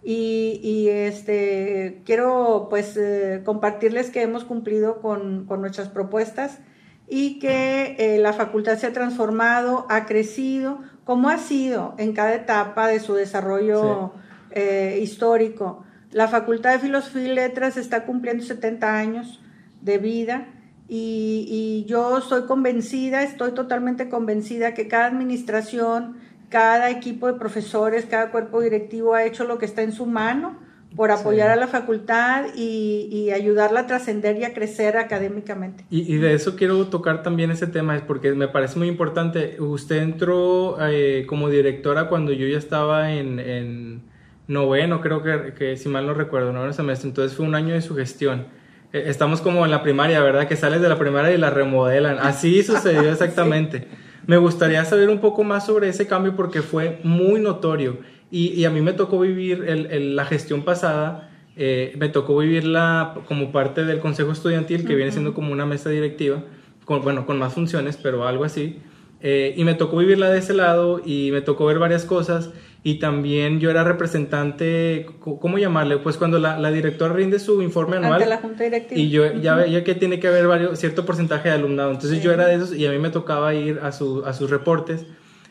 y, 0.03 0.87
este, 0.89 2.01
quiero 2.05 2.67
pues 2.69 2.95
eh, 2.97 3.41
compartirles 3.43 4.09
que 4.09 4.21
hemos 4.21 4.45
cumplido 4.45 5.01
con, 5.01 5.45
nuestras 5.47 5.89
propuestas 5.89 6.59
y 7.07 7.39
que 7.39 7.95
eh, 7.97 8.19
la 8.19 8.33
facultad 8.33 8.77
se 8.77 8.87
ha 8.87 8.93
transformado, 8.93 9.85
ha 9.89 10.05
crecido, 10.05 10.79
como 11.03 11.29
ha 11.29 11.37
sido 11.37 11.95
en 11.97 12.13
cada 12.13 12.35
etapa 12.35 12.87
de 12.87 12.99
su 12.99 13.13
desarrollo 13.13 14.13
eh, 14.51 14.99
histórico. 15.01 15.83
La 16.11 16.27
Facultad 16.27 16.73
de 16.73 16.79
Filosofía 16.79 17.23
y 17.25 17.35
Letras 17.35 17.77
está 17.77 18.05
cumpliendo 18.05 18.43
70 18.43 18.97
años 18.97 19.41
de 19.81 19.97
vida 19.97 20.47
y, 20.87 21.45
y 21.49 21.85
yo 21.89 22.19
estoy 22.19 22.43
convencida, 22.45 23.21
estoy 23.23 23.51
totalmente 23.51 24.09
convencida 24.09 24.73
que 24.73 24.87
cada 24.87 25.05
administración, 25.05 26.17
cada 26.49 26.89
equipo 26.89 27.27
de 27.27 27.33
profesores, 27.33 28.05
cada 28.05 28.31
cuerpo 28.31 28.61
directivo 28.61 29.13
ha 29.13 29.23
hecho 29.23 29.45
lo 29.45 29.57
que 29.57 29.65
está 29.65 29.83
en 29.83 29.93
su 29.93 30.05
mano 30.05 30.57
por 30.95 31.11
apoyar 31.11 31.49
a 31.51 31.55
la 31.55 31.67
facultad 31.67 32.47
y, 32.55 33.29
ayudarla 33.31 33.81
a 33.81 33.87
trascender 33.87 34.37
y 34.37 34.43
a 34.43 34.53
crecer 34.53 34.97
académicamente. 34.97 35.85
Y, 35.91 36.17
de 36.17 36.33
eso 36.33 36.55
quiero 36.55 36.87
tocar 36.87 37.21
también 37.21 37.51
ese 37.51 37.67
tema, 37.67 38.01
porque 38.07 38.33
me 38.33 38.47
parece 38.47 38.79
muy 38.79 38.87
importante. 38.87 39.57
Usted 39.59 39.97
entró 39.97 40.77
eh, 40.81 41.25
como 41.27 41.49
directora 41.49 42.09
cuando 42.09 42.31
yo 42.31 42.47
ya 42.47 42.57
estaba 42.57 43.11
en, 43.13 44.01
noveno, 44.47 44.99
creo 44.99 45.21
que, 45.21 45.53
que, 45.53 45.77
si 45.77 45.89
mal 45.89 46.07
no 46.07 46.15
recuerdo, 46.15 46.51
noveno 46.51 46.73
semestre, 46.73 47.07
entonces 47.07 47.37
fue 47.37 47.45
un 47.45 47.53
año 47.53 47.75
de 47.75 47.81
su 47.83 47.95
gestión. 47.95 48.47
Eh, 48.91 49.03
estamos 49.05 49.41
como 49.41 49.63
en 49.65 49.69
la 49.69 49.83
primaria, 49.83 50.21
¿verdad? 50.21 50.47
Que 50.47 50.55
sales 50.55 50.81
de 50.81 50.89
la 50.89 50.97
primaria 50.97 51.31
y 51.31 51.37
la 51.37 51.51
remodelan. 51.51 52.17
Así 52.19 52.63
sucedió 52.63 53.11
exactamente. 53.11 53.87
Me 54.29 54.37
gustaría 54.37 54.85
saber 54.85 55.09
un 55.09 55.21
poco 55.21 55.43
más 55.43 55.65
sobre 55.65 55.89
ese 55.89 56.05
cambio 56.05 56.35
porque 56.35 56.61
fue 56.61 56.99
muy 57.03 57.41
notorio. 57.41 57.97
Y, 58.29 58.63
a 58.63 58.69
mí 58.69 58.79
me 58.79 58.93
tocó 58.93 59.19
vivir 59.19 59.65
la 59.67 60.23
gestión 60.23 60.61
pasada, 60.61 61.31
eh, 61.55 61.95
me 61.97 62.09
tocó 62.09 62.37
vivirla 62.37 63.15
como 63.27 63.51
parte 63.51 63.85
del 63.85 63.97
consejo 63.97 64.31
estudiantil 64.31 64.85
que 64.85 64.93
viene 64.93 65.11
siendo 65.11 65.33
como 65.33 65.51
una 65.51 65.65
mesa 65.65 65.89
directiva, 65.89 66.43
con, 66.85 67.01
bueno, 67.01 67.25
con 67.25 67.39
más 67.39 67.55
funciones, 67.55 67.97
pero 67.97 68.27
algo 68.27 68.43
así. 68.43 68.77
Eh, 69.19 69.55
y 69.57 69.63
me 69.63 69.73
tocó 69.73 69.97
vivirla 69.97 70.29
de 70.29 70.37
ese 70.37 70.53
lado 70.53 71.01
y 71.03 71.31
me 71.31 71.41
tocó 71.41 71.65
ver 71.65 71.79
varias 71.79 72.05
cosas 72.05 72.51
y 72.81 72.95
también 72.99 73.59
yo 73.59 73.69
era 73.69 73.83
representante, 73.83 75.05
¿cómo 75.19 75.57
llamarle? 75.57 75.97
Pues 75.97 76.17
cuando 76.17 76.39
la, 76.39 76.57
la 76.57 76.71
directora 76.71 77.13
rinde 77.13 77.39
su 77.39 77.61
informe 77.61 77.97
anual 77.97 78.27
la 78.27 78.37
junta 78.37 78.63
directiva. 78.63 78.99
y 78.99 79.09
yo 79.09 79.33
ya 79.33 79.55
veía 79.55 79.83
que 79.83 79.95
tiene 79.95 80.19
que 80.19 80.27
haber 80.27 80.47
varios, 80.47 80.79
cierto 80.79 81.05
porcentaje 81.05 81.49
de 81.49 81.55
alumnado, 81.55 81.91
entonces 81.91 82.23
yo 82.23 82.31
era 82.31 82.47
de 82.47 82.55
esos 82.55 82.73
y 82.73 82.85
a 82.85 82.91
mí 82.91 82.97
me 82.99 83.09
tocaba 83.09 83.53
ir 83.53 83.79
a, 83.83 83.91
su, 83.91 84.23
a 84.25 84.33
sus 84.33 84.49
reportes 84.49 85.05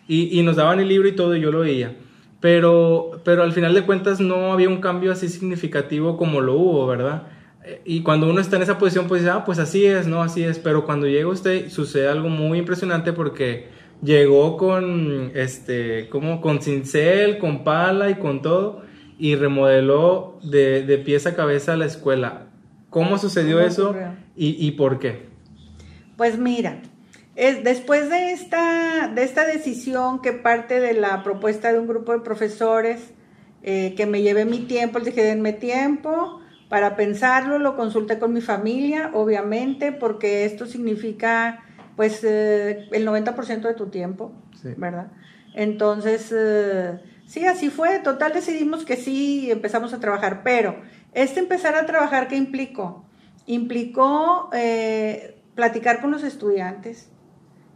y, 0.06 0.38
y, 0.38 0.42
nos 0.42 0.56
daban 0.56 0.80
el 0.80 0.88
libro 0.88 1.06
y 1.06 1.12
todo 1.12 1.36
y 1.36 1.40
yo 1.40 1.52
lo 1.52 1.60
veía. 1.60 1.96
Pero, 2.40 3.20
pero 3.24 3.42
al 3.42 3.52
final 3.52 3.74
de 3.74 3.82
cuentas 3.84 4.20
no 4.20 4.52
había 4.52 4.68
un 4.68 4.80
cambio 4.80 5.12
así 5.12 5.28
significativo 5.28 6.16
como 6.16 6.40
lo 6.40 6.54
hubo, 6.54 6.86
¿verdad? 6.86 7.24
y 7.84 8.02
cuando 8.02 8.28
uno 8.28 8.40
está 8.40 8.56
en 8.56 8.62
esa 8.62 8.78
posición, 8.78 9.08
pues 9.08 9.22
dice, 9.22 9.32
ah, 9.32 9.44
pues 9.44 9.58
así 9.58 9.84
es, 9.84 10.06
no, 10.06 10.22
así 10.22 10.42
es. 10.42 10.58
Pero 10.58 10.86
cuando 10.86 11.06
llega 11.06 11.28
usted, 11.28 11.68
sucede 11.68 12.08
algo 12.08 12.28
muy 12.28 12.58
impresionante 12.58 13.12
porque 13.12 13.68
llegó 14.02 14.56
con, 14.56 15.32
este, 15.34 16.08
como 16.08 16.40
con 16.40 16.62
cincel, 16.62 17.38
con 17.38 17.64
pala 17.64 18.10
y 18.10 18.16
con 18.16 18.42
todo, 18.42 18.82
y 19.18 19.34
remodeló 19.34 20.38
de, 20.42 20.84
de 20.84 20.98
pies 20.98 21.26
a 21.26 21.34
cabeza 21.34 21.76
la 21.76 21.86
escuela. 21.86 22.46
¿Cómo 22.90 23.18
sucedió 23.18 23.60
eso 23.60 23.94
y, 24.36 24.66
y, 24.66 24.70
por 24.72 24.98
qué? 24.98 25.26
Pues 26.16 26.38
mira, 26.38 26.80
es, 27.36 27.62
después 27.62 28.08
de 28.08 28.32
esta, 28.32 29.08
de 29.14 29.24
esta 29.24 29.44
decisión 29.44 30.22
que 30.22 30.32
parte 30.32 30.80
de 30.80 30.94
la 30.94 31.22
propuesta 31.22 31.72
de 31.72 31.78
un 31.78 31.86
grupo 31.86 32.12
de 32.12 32.20
profesores, 32.20 33.12
eh, 33.62 33.94
que 33.96 34.06
me 34.06 34.22
llevé 34.22 34.44
mi 34.44 34.60
tiempo, 34.60 34.98
les 34.98 35.06
dije, 35.06 35.22
denme 35.22 35.52
tiempo 35.52 36.40
para 36.68 36.96
pensarlo, 36.96 37.58
lo 37.58 37.76
consulté 37.76 38.18
con 38.18 38.32
mi 38.32 38.40
familia, 38.40 39.10
obviamente, 39.14 39.92
porque 39.92 40.44
esto 40.44 40.66
significa 40.66 41.64
pues 41.98 42.22
eh, 42.22 42.86
el 42.92 43.04
90% 43.04 43.62
de 43.62 43.74
tu 43.74 43.88
tiempo, 43.88 44.30
¿verdad? 44.76 45.08
Entonces, 45.52 46.32
eh, 46.32 47.00
sí, 47.26 47.44
así 47.44 47.70
fue, 47.70 47.98
total 47.98 48.32
decidimos 48.32 48.84
que 48.84 48.94
sí, 48.94 49.50
empezamos 49.50 49.92
a 49.92 49.98
trabajar, 49.98 50.44
pero 50.44 50.76
este 51.12 51.40
empezar 51.40 51.74
a 51.74 51.86
trabajar, 51.86 52.28
¿qué 52.28 52.36
implicó? 52.36 53.04
Implicó 53.46 54.48
platicar 55.56 56.00
con 56.00 56.12
los 56.12 56.22
estudiantes 56.22 57.08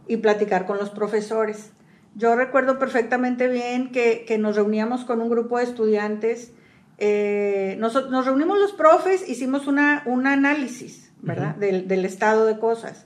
y 0.07 0.15
platicar 0.15 0.65
con 0.65 0.77
los 0.77 0.89
profesores. 0.89 1.73
Yo 2.15 2.33
recuerdo 2.37 2.79
perfectamente 2.79 3.49
bien 3.49 3.91
que, 3.91 4.25
nos 4.39 4.55
reuníamos 4.55 5.03
con 5.03 5.21
un 5.21 5.29
grupo 5.29 5.57
de 5.57 5.65
estudiantes, 5.65 6.53
eh, 6.97 7.75
nos, 7.77 7.93
reunimos 8.25 8.57
los 8.57 8.71
profes, 8.71 9.27
hicimos 9.27 9.67
una, 9.67 10.03
un 10.05 10.27
análisis, 10.27 11.11
¿verdad? 11.21 11.57
del, 11.57 12.05
estado 12.05 12.45
de 12.45 12.57
cosas. 12.57 13.05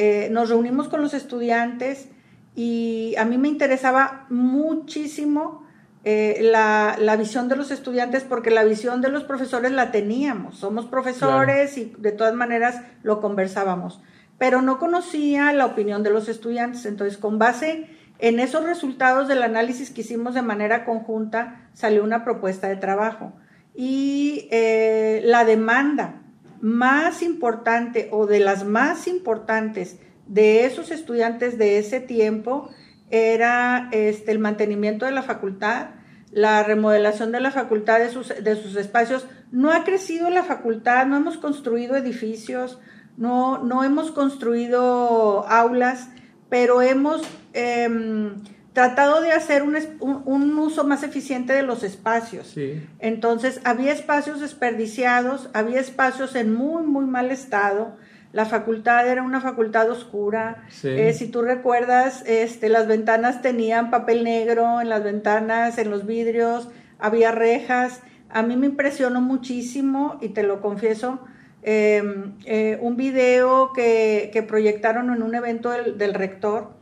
Eh, 0.00 0.28
nos 0.30 0.48
reunimos 0.48 0.88
con 0.88 1.02
los 1.02 1.12
estudiantes 1.12 2.06
y 2.54 3.16
a 3.18 3.24
mí 3.24 3.36
me 3.36 3.48
interesaba 3.48 4.26
muchísimo 4.30 5.66
eh, 6.04 6.38
la, 6.40 7.16
visión 7.16 7.48
de 7.48 7.56
los 7.56 7.72
estudiantes 7.72 8.22
porque 8.22 8.52
la 8.52 8.62
visión 8.62 9.00
de 9.00 9.08
los 9.08 9.24
profesores 9.24 9.72
la 9.72 9.90
teníamos. 9.90 10.58
Somos 10.58 10.86
profesores 10.86 11.76
y 11.78 11.96
de 11.98 12.12
todas 12.12 12.32
maneras 12.32 12.80
lo 13.02 13.20
conversábamos, 13.20 14.00
pero 14.38 14.62
no 14.62 14.78
conocía 14.78 15.52
la 15.52 15.66
opinión 15.66 16.04
de 16.04 16.10
los 16.10 16.28
estudiantes. 16.28 16.86
Entonces, 16.86 17.18
con 17.18 17.40
base 17.40 17.90
en 18.20 18.38
esos 18.38 18.62
resultados 18.62 19.26
del 19.26 19.42
análisis 19.42 19.90
que 19.90 20.02
hicimos 20.02 20.32
de 20.34 20.42
manera 20.42 20.84
conjunta 20.84 21.68
salió 21.72 22.04
una 22.04 22.22
propuesta 22.22 22.68
de 22.68 22.76
trabajo 22.76 23.32
y 23.74 24.46
eh, 24.52 25.22
la 25.24 25.44
demanda 25.44 26.22
más 26.60 27.22
importante 27.22 28.08
o 28.12 28.26
de 28.26 28.40
las 28.40 28.64
más 28.64 29.06
importantes 29.06 29.98
de 30.26 30.64
esos 30.64 30.90
estudiantes 30.90 31.58
de 31.58 31.78
ese 31.78 32.00
tiempo 32.00 32.70
era 33.10 33.88
este, 33.92 34.32
el 34.32 34.38
mantenimiento 34.38 35.06
de 35.06 35.12
la 35.12 35.22
facultad, 35.22 35.90
la 36.30 36.62
remodelación 36.62 37.32
de 37.32 37.40
la 37.40 37.50
facultad, 37.50 37.98
de 37.98 38.10
sus, 38.10 38.28
de 38.28 38.56
sus 38.56 38.76
espacios. 38.76 39.26
No 39.50 39.72
ha 39.72 39.84
crecido 39.84 40.28
la 40.28 40.42
facultad, 40.42 41.06
no 41.06 41.16
hemos 41.16 41.38
construido 41.38 41.96
edificios, 41.96 42.78
no, 43.16 43.64
no 43.64 43.82
hemos 43.82 44.10
construido 44.10 45.46
aulas, 45.48 46.10
pero 46.50 46.82
hemos 46.82 47.22
Em, 47.60 48.34
tratado 48.78 49.20
de 49.20 49.32
hacer 49.32 49.64
un, 49.64 50.56
uso 50.56 50.84
más 50.84 51.02
eficiente 51.02 51.52
de 51.52 51.64
los 51.64 51.82
espacios. 51.82 52.56
Entonces, 53.00 53.60
había 53.64 53.92
espacios 53.92 54.38
desperdiciados, 54.38 55.50
había 55.52 55.80
espacios 55.80 56.36
en 56.36 56.54
muy, 56.54 56.84
muy 56.84 57.04
mal 57.04 57.32
estado. 57.32 57.96
La 58.32 58.44
facultad 58.44 59.08
era 59.08 59.24
una 59.24 59.40
facultad 59.40 59.90
oscura. 59.90 60.64
Eh, 60.84 61.12
si 61.12 61.26
tú 61.26 61.42
recuerdas, 61.42 62.22
este, 62.24 62.68
las 62.68 62.86
ventanas 62.86 63.42
tenían 63.42 63.90
papel 63.90 64.22
negro 64.22 64.80
en 64.80 64.90
las 64.90 65.02
ventanas, 65.02 65.76
en 65.78 65.90
los 65.90 66.06
vidrios, 66.06 66.68
había 67.00 67.32
rejas. 67.32 68.02
A 68.30 68.44
mí 68.44 68.56
me 68.56 68.66
impresionó 68.66 69.20
muchísimo, 69.20 70.18
y 70.20 70.28
te 70.28 70.44
lo 70.44 70.60
confieso, 70.60 71.18
em, 71.64 72.34
eh, 72.44 72.78
un 72.80 72.96
video 72.96 73.72
que, 73.72 74.44
proyectaron 74.46 75.12
en 75.12 75.24
un 75.24 75.34
evento 75.34 75.70
del 75.72 76.14
rector 76.14 76.77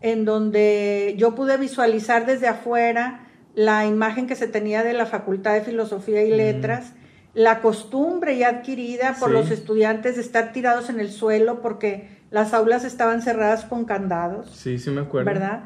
en 0.00 0.24
donde 0.24 1.14
yo 1.18 1.34
pude 1.34 1.56
visualizar 1.56 2.26
desde 2.26 2.48
afuera 2.48 3.26
la 3.54 3.86
imagen 3.86 4.26
que 4.26 4.36
se 4.36 4.46
tenía 4.46 4.84
de 4.84 4.92
la 4.92 5.06
Facultad 5.06 5.54
de 5.54 5.62
Filosofía 5.62 6.22
y 6.22 6.30
Letras, 6.30 6.92
la 7.34 7.60
costumbre 7.60 8.36
ya 8.38 8.48
adquirida 8.48 9.16
por 9.18 9.30
los 9.30 9.50
estudiantes 9.50 10.16
de 10.16 10.22
estar 10.22 10.52
tirados 10.52 10.90
en 10.90 11.00
el 11.00 11.10
suelo 11.10 11.60
porque 11.60 12.08
las 12.30 12.54
aulas 12.54 12.84
estaban 12.84 13.22
cerradas 13.22 13.64
con 13.64 13.84
candados. 13.84 14.50
Sí, 14.54 14.78
sí 14.78 14.90
me 14.90 15.00
acuerdo. 15.00 15.30
¿Verdad? 15.32 15.64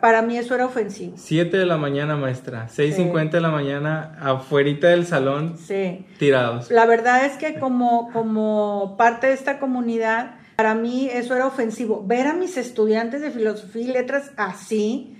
Para 0.00 0.22
mí 0.22 0.38
eso 0.38 0.54
era 0.54 0.64
ofensivo. 0.64 1.12
Siete 1.16 1.58
de 1.58 1.66
la 1.66 1.76
mañana, 1.76 2.16
maestra. 2.16 2.68
6.50 2.68 3.30
de 3.32 3.40
la 3.42 3.50
mañana, 3.50 4.16
afuerita 4.20 4.88
del 4.88 5.06
salón, 5.06 5.58
sí. 5.58 6.06
tirados. 6.18 6.70
La 6.70 6.86
verdad 6.86 7.26
es 7.26 7.36
que 7.36 7.58
como, 7.58 8.10
como 8.12 8.96
parte 8.96 9.26
de 9.26 9.34
esta 9.34 9.58
comunidad, 9.58 10.36
para 10.56 10.74
mí 10.74 11.08
eso 11.12 11.34
era 11.34 11.46
ofensivo. 11.46 12.04
Ver 12.06 12.26
a 12.26 12.34
mis 12.34 12.56
estudiantes 12.56 13.20
de 13.20 13.30
filosofía 13.30 13.82
y 13.82 13.86
letras 13.88 14.32
así, 14.36 15.16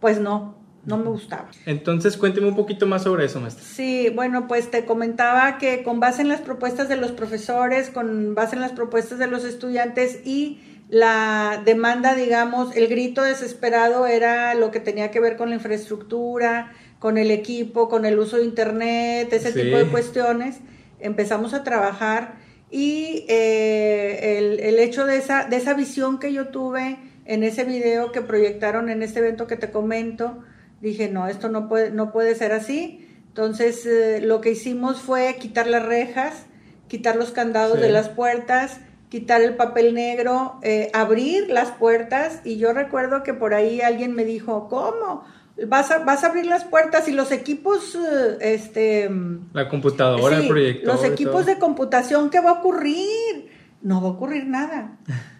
pues 0.00 0.20
no, 0.20 0.56
no 0.84 0.98
me 0.98 1.08
gustaba. 1.08 1.48
Entonces, 1.66 2.16
cuénteme 2.16 2.48
un 2.48 2.56
poquito 2.56 2.86
más 2.86 3.02
sobre 3.02 3.24
eso, 3.24 3.40
maestra. 3.40 3.64
Sí, 3.64 4.10
bueno, 4.14 4.46
pues 4.46 4.70
te 4.70 4.84
comentaba 4.84 5.58
que 5.58 5.82
con 5.82 6.00
base 6.00 6.22
en 6.22 6.28
las 6.28 6.40
propuestas 6.40 6.88
de 6.88 6.96
los 6.96 7.12
profesores, 7.12 7.90
con 7.90 8.34
base 8.34 8.54
en 8.54 8.62
las 8.62 8.72
propuestas 8.72 9.18
de 9.18 9.26
los 9.26 9.44
estudiantes 9.44 10.20
y 10.24 10.60
la 10.88 11.60
demanda, 11.64 12.14
digamos, 12.14 12.76
el 12.76 12.86
grito 12.86 13.22
desesperado 13.22 14.06
era 14.06 14.54
lo 14.54 14.70
que 14.70 14.78
tenía 14.78 15.10
que 15.10 15.18
ver 15.18 15.36
con 15.36 15.48
la 15.48 15.56
infraestructura, 15.56 16.72
con 17.00 17.18
el 17.18 17.32
equipo, 17.32 17.88
con 17.88 18.04
el 18.04 18.18
uso 18.18 18.36
de 18.36 18.44
Internet, 18.44 19.32
ese 19.32 19.52
tipo 19.52 19.76
de 19.76 19.86
cuestiones. 19.86 20.58
Empezamos 21.00 21.54
a 21.54 21.64
trabajar 21.64 22.45
y 22.70 23.24
eh, 23.28 24.38
el, 24.38 24.60
el, 24.60 24.78
hecho 24.78 25.06
de 25.06 25.18
esa, 25.18 25.44
de 25.44 25.56
esa 25.56 25.74
visión 25.74 26.18
que 26.18 26.32
yo 26.32 26.48
tuve 26.48 26.98
en 27.24 27.42
ese 27.42 27.64
video 27.64 28.12
que 28.12 28.22
proyectaron 28.22 28.88
en 28.88 29.02
este 29.02 29.20
evento 29.20 29.46
que 29.46 29.56
te 29.56 29.70
comento, 29.70 30.42
dije, 30.80 31.08
no, 31.08 31.28
esto 31.28 31.48
no 31.48 31.68
puede, 31.68 31.90
no 31.90 32.12
puede 32.12 32.34
ser 32.34 32.52
así. 32.52 33.06
Entonces 33.28 33.84
eh, 33.86 34.20
lo 34.22 34.40
que 34.40 34.50
hicimos 34.50 35.00
fue 35.00 35.36
quitar 35.38 35.66
las 35.66 35.84
rejas, 35.84 36.46
quitar 36.88 37.16
los 37.16 37.32
candados 37.32 37.80
de 37.80 37.90
las 37.90 38.08
puertas, 38.08 38.80
quitar 39.08 39.42
el 39.42 39.56
papel 39.56 39.94
negro, 39.94 40.58
eh, 40.62 40.90
abrir 40.92 41.50
las 41.50 41.70
puertas 41.70 42.40
y 42.44 42.56
yo 42.56 42.72
recuerdo 42.72 43.22
que 43.22 43.34
por 43.34 43.54
ahí 43.54 43.80
alguien 43.80 44.14
me 44.14 44.24
dijo, 44.24 44.68
¿cómo? 44.68 45.24
Vas 45.66 45.90
a, 45.90 45.98
vas 46.00 46.24
a 46.24 46.28
abrir 46.28 46.46
las 46.46 46.64
puertas 46.64 47.08
y 47.08 47.12
los 47.12 47.32
equipos, 47.32 47.94
eh, 47.94 48.38
este... 48.40 49.10
La 49.52 49.68
computadora, 49.68 50.38
el 50.38 50.48
proyector. 50.48 50.94
Los 50.94 51.04
equipos 51.04 51.46
de 51.46 51.58
computación, 51.58 52.30
¿qué 52.30 52.40
va 52.40 52.50
a 52.50 52.54
ocurrir? 52.54 53.50
No 53.82 54.00
va 54.02 54.08
a 54.08 54.12
ocurrir 54.12 54.46
nada. 54.46 54.98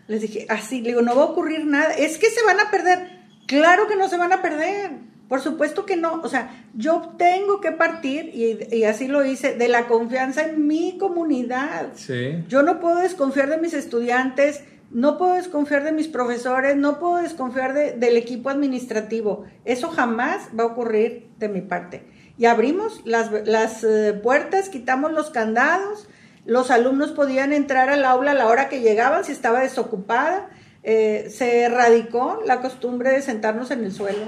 Les 0.09 0.23
dije, 0.23 0.47
así, 0.49 0.81
le 0.81 0.91
digo, 0.91 1.03
no 1.03 1.17
va 1.17 1.23
a 1.23 1.27
ocurrir 1.27 1.67
nada. 1.67 1.93
Es 1.93 2.19
que 2.19 2.31
se 2.31 2.43
van 2.45 2.61
a 2.61 2.71
perder. 2.71 3.11
Claro 3.47 3.89
que 3.89 3.97
no 3.97 4.09
se 4.09 4.17
van 4.17 4.33
a 4.33 4.41
perder. 4.41 4.93
Por 5.29 5.41
supuesto 5.41 5.85
que 5.85 5.97
no. 5.97 6.21
O 6.23 6.29
sea, 6.29 6.65
yo 6.75 7.15
tengo 7.19 7.61
que 7.61 7.73
partir, 7.73 8.31
y, 8.33 8.75
y 8.75 8.85
así 8.85 9.09
lo 9.09 9.25
hice, 9.25 9.55
de 9.55 9.69
la 9.69 9.89
confianza 9.89 10.47
en 10.47 10.67
mi 10.67 10.97
comunidad. 10.99 11.89
Sí. 11.95 12.45
Yo 12.49 12.63
no 12.63 12.79
puedo 12.79 12.97
desconfiar 12.99 13.49
de 13.51 13.59
mis 13.59 13.75
estudiantes 13.75 14.63
no 14.91 15.19
puedo 15.19 15.35
desconfiar 15.35 15.85
de 15.85 15.93
mis 15.93 16.09
profesores, 16.09 16.77
no 16.77 16.99
puedo 16.99 17.17
desconfiar 17.17 17.75
del 17.75 18.17
equipo 18.17 18.51
administrativo. 18.51 19.45
Eso 19.65 19.91
jamás 19.91 20.49
va 20.59 20.65
a 20.65 20.69
ocurrir 20.69 21.29
de 21.39 21.49
mi 21.49 21.61
parte. 21.61 22.07
Y 22.39 22.47
abrimos 22.47 23.03
las, 23.05 23.31
las 23.47 23.83
eh, 23.83 24.13
puertas, 24.23 24.69
quitamos 24.69 25.13
los 25.13 25.31
candados, 25.31 26.09
los 26.45 26.71
alumnos 26.71 27.11
podían 27.11 27.53
entrar 27.53 27.89
al 27.89 28.05
aula 28.05 28.31
a 28.31 28.35
la 28.35 28.47
hora 28.47 28.69
que 28.69 28.81
llegaban 28.81 29.25
si 29.25 29.33
estaba 29.33 29.61
desocupada 29.61 30.49
eh, 30.89 31.31
se 31.31 31.63
erradicó 31.63 32.41
la 32.47 32.61
costumbre 32.61 33.11
de 33.11 33.21
sentarnos 33.21 33.73
en 33.73 33.85
el 33.85 33.91
suelo, 33.91 34.21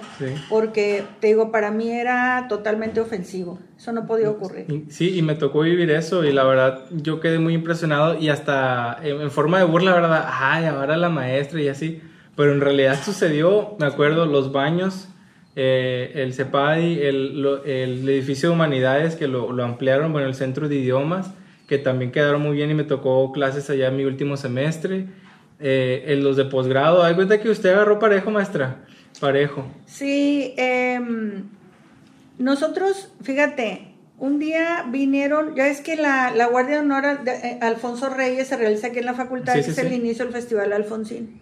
porque 0.48 1.04
te 1.20 1.28
digo, 1.28 1.52
para 1.52 1.70
mí 1.70 1.92
era 1.92 2.46
totalmente 2.48 2.98
ofensivo, 2.98 3.60
eso 3.76 3.92
no 3.92 4.08
podía 4.08 4.28
ocurrir. 4.28 4.66
Sí, 4.88 5.16
y 5.16 5.22
me 5.22 5.36
tocó 5.36 5.60
vivir 5.60 5.88
eso 5.92 6.24
y 6.24 6.32
la 6.32 6.42
verdad 6.42 6.86
yo 6.90 7.20
quedé 7.20 7.38
muy 7.38 7.54
impresionado 7.54 8.18
y 8.18 8.28
hasta 8.28 8.98
en, 9.04 9.30
forma 9.30 9.60
de 9.60 9.66
burla, 9.66 9.94
¿verdad? 9.94 10.28
Ay, 10.32 10.64
ahora 10.64 10.96
la 10.96 11.10
maestra 11.10 11.62
y 11.62 11.68
así, 11.68 12.02
pero 12.34 12.52
en 12.52 12.60
realidad 12.60 12.98
sucedió, 13.04 13.76
me 13.78 13.86
acuerdo, 13.86 14.26
los 14.26 14.50
baños, 14.50 15.10
eh, 15.54 16.10
el 16.16 16.34
CEPADI, 16.34 17.02
el, 17.02 17.60
el, 17.66 18.08
edificio 18.08 18.48
de 18.48 18.56
humanidades 18.56 19.14
que 19.14 19.28
lo, 19.28 19.52
lo 19.52 19.62
ampliaron, 19.62 20.12
bueno, 20.12 20.26
el 20.26 20.34
centro 20.34 20.68
de 20.68 20.74
idiomas, 20.74 21.32
que 21.68 21.78
también 21.78 22.10
quedaron 22.10 22.42
muy 22.42 22.56
bien 22.56 22.68
y 22.68 22.74
me 22.74 22.82
tocó 22.82 23.30
clases 23.30 23.70
allá 23.70 23.86
en 23.86 23.96
mi 23.96 24.04
último 24.04 24.36
semestre 24.36 25.06
eh, 25.60 26.04
en 26.08 26.22
los 26.24 26.36
de 26.36 26.44
posgrado. 26.44 27.02
¿Hay 27.02 27.14
cuenta 27.14 27.40
que 27.40 27.50
usted 27.50 27.70
agarró 27.70 27.98
parejo, 27.98 28.30
maestra? 28.30 28.84
Parejo. 29.20 29.66
Sí, 29.86 30.54
em, 30.56 31.44
nosotros, 32.38 33.10
fíjate, 33.22 33.84
Un 34.20 34.40
día 34.40 34.84
vinieron, 34.88 35.54
ya 35.54 35.68
es 35.68 35.80
que 35.80 35.94
la, 35.94 36.32
la 36.32 36.46
Guardia 36.46 36.74
de 36.76 36.80
Honor 36.80 37.22
de, 37.22 37.30
eh, 37.30 37.58
Alfonso 37.62 38.08
Reyes 38.08 38.48
se 38.48 38.56
realiza 38.56 38.88
aquí 38.88 38.98
en 38.98 39.04
la 39.04 39.14
facultad, 39.14 39.54
Sí, 39.54 39.62
sí, 39.62 39.70
es 39.70 39.76
sí. 39.76 39.82
el 39.86 39.92
inicio 39.92 40.24
del 40.24 40.34
Festival 40.34 40.72
Alfonsín. 40.72 41.40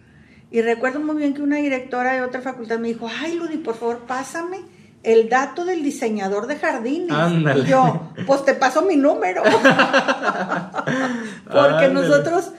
Y 0.51 0.61
recuerdo 0.61 0.99
muy 0.99 1.15
bien 1.15 1.33
que 1.33 1.41
una 1.41 1.55
directora 1.57 2.13
de 2.13 2.21
otra 2.21 2.41
facultad 2.41 2.77
me 2.77 2.89
dijo, 2.89 3.09
ay 3.21 3.33
Ludi, 3.35 3.57
por 3.57 3.73
favor, 3.75 4.05
pásame 4.07 4.59
el 5.01 5.27
dato 5.27 5.65
del 5.65 5.81
diseñador 5.81 6.45
de 6.45 6.57
jardines. 6.57 7.09
Ándale. 7.11 7.61
Y 7.61 7.65
yo, 7.65 8.11
pues 8.27 8.45
te 8.45 8.53
paso 8.53 8.83
mi 8.83 8.95
número. 8.95 9.41
Porque 11.45 11.85
Ándale. 11.85 11.93
nosotros 11.93 12.51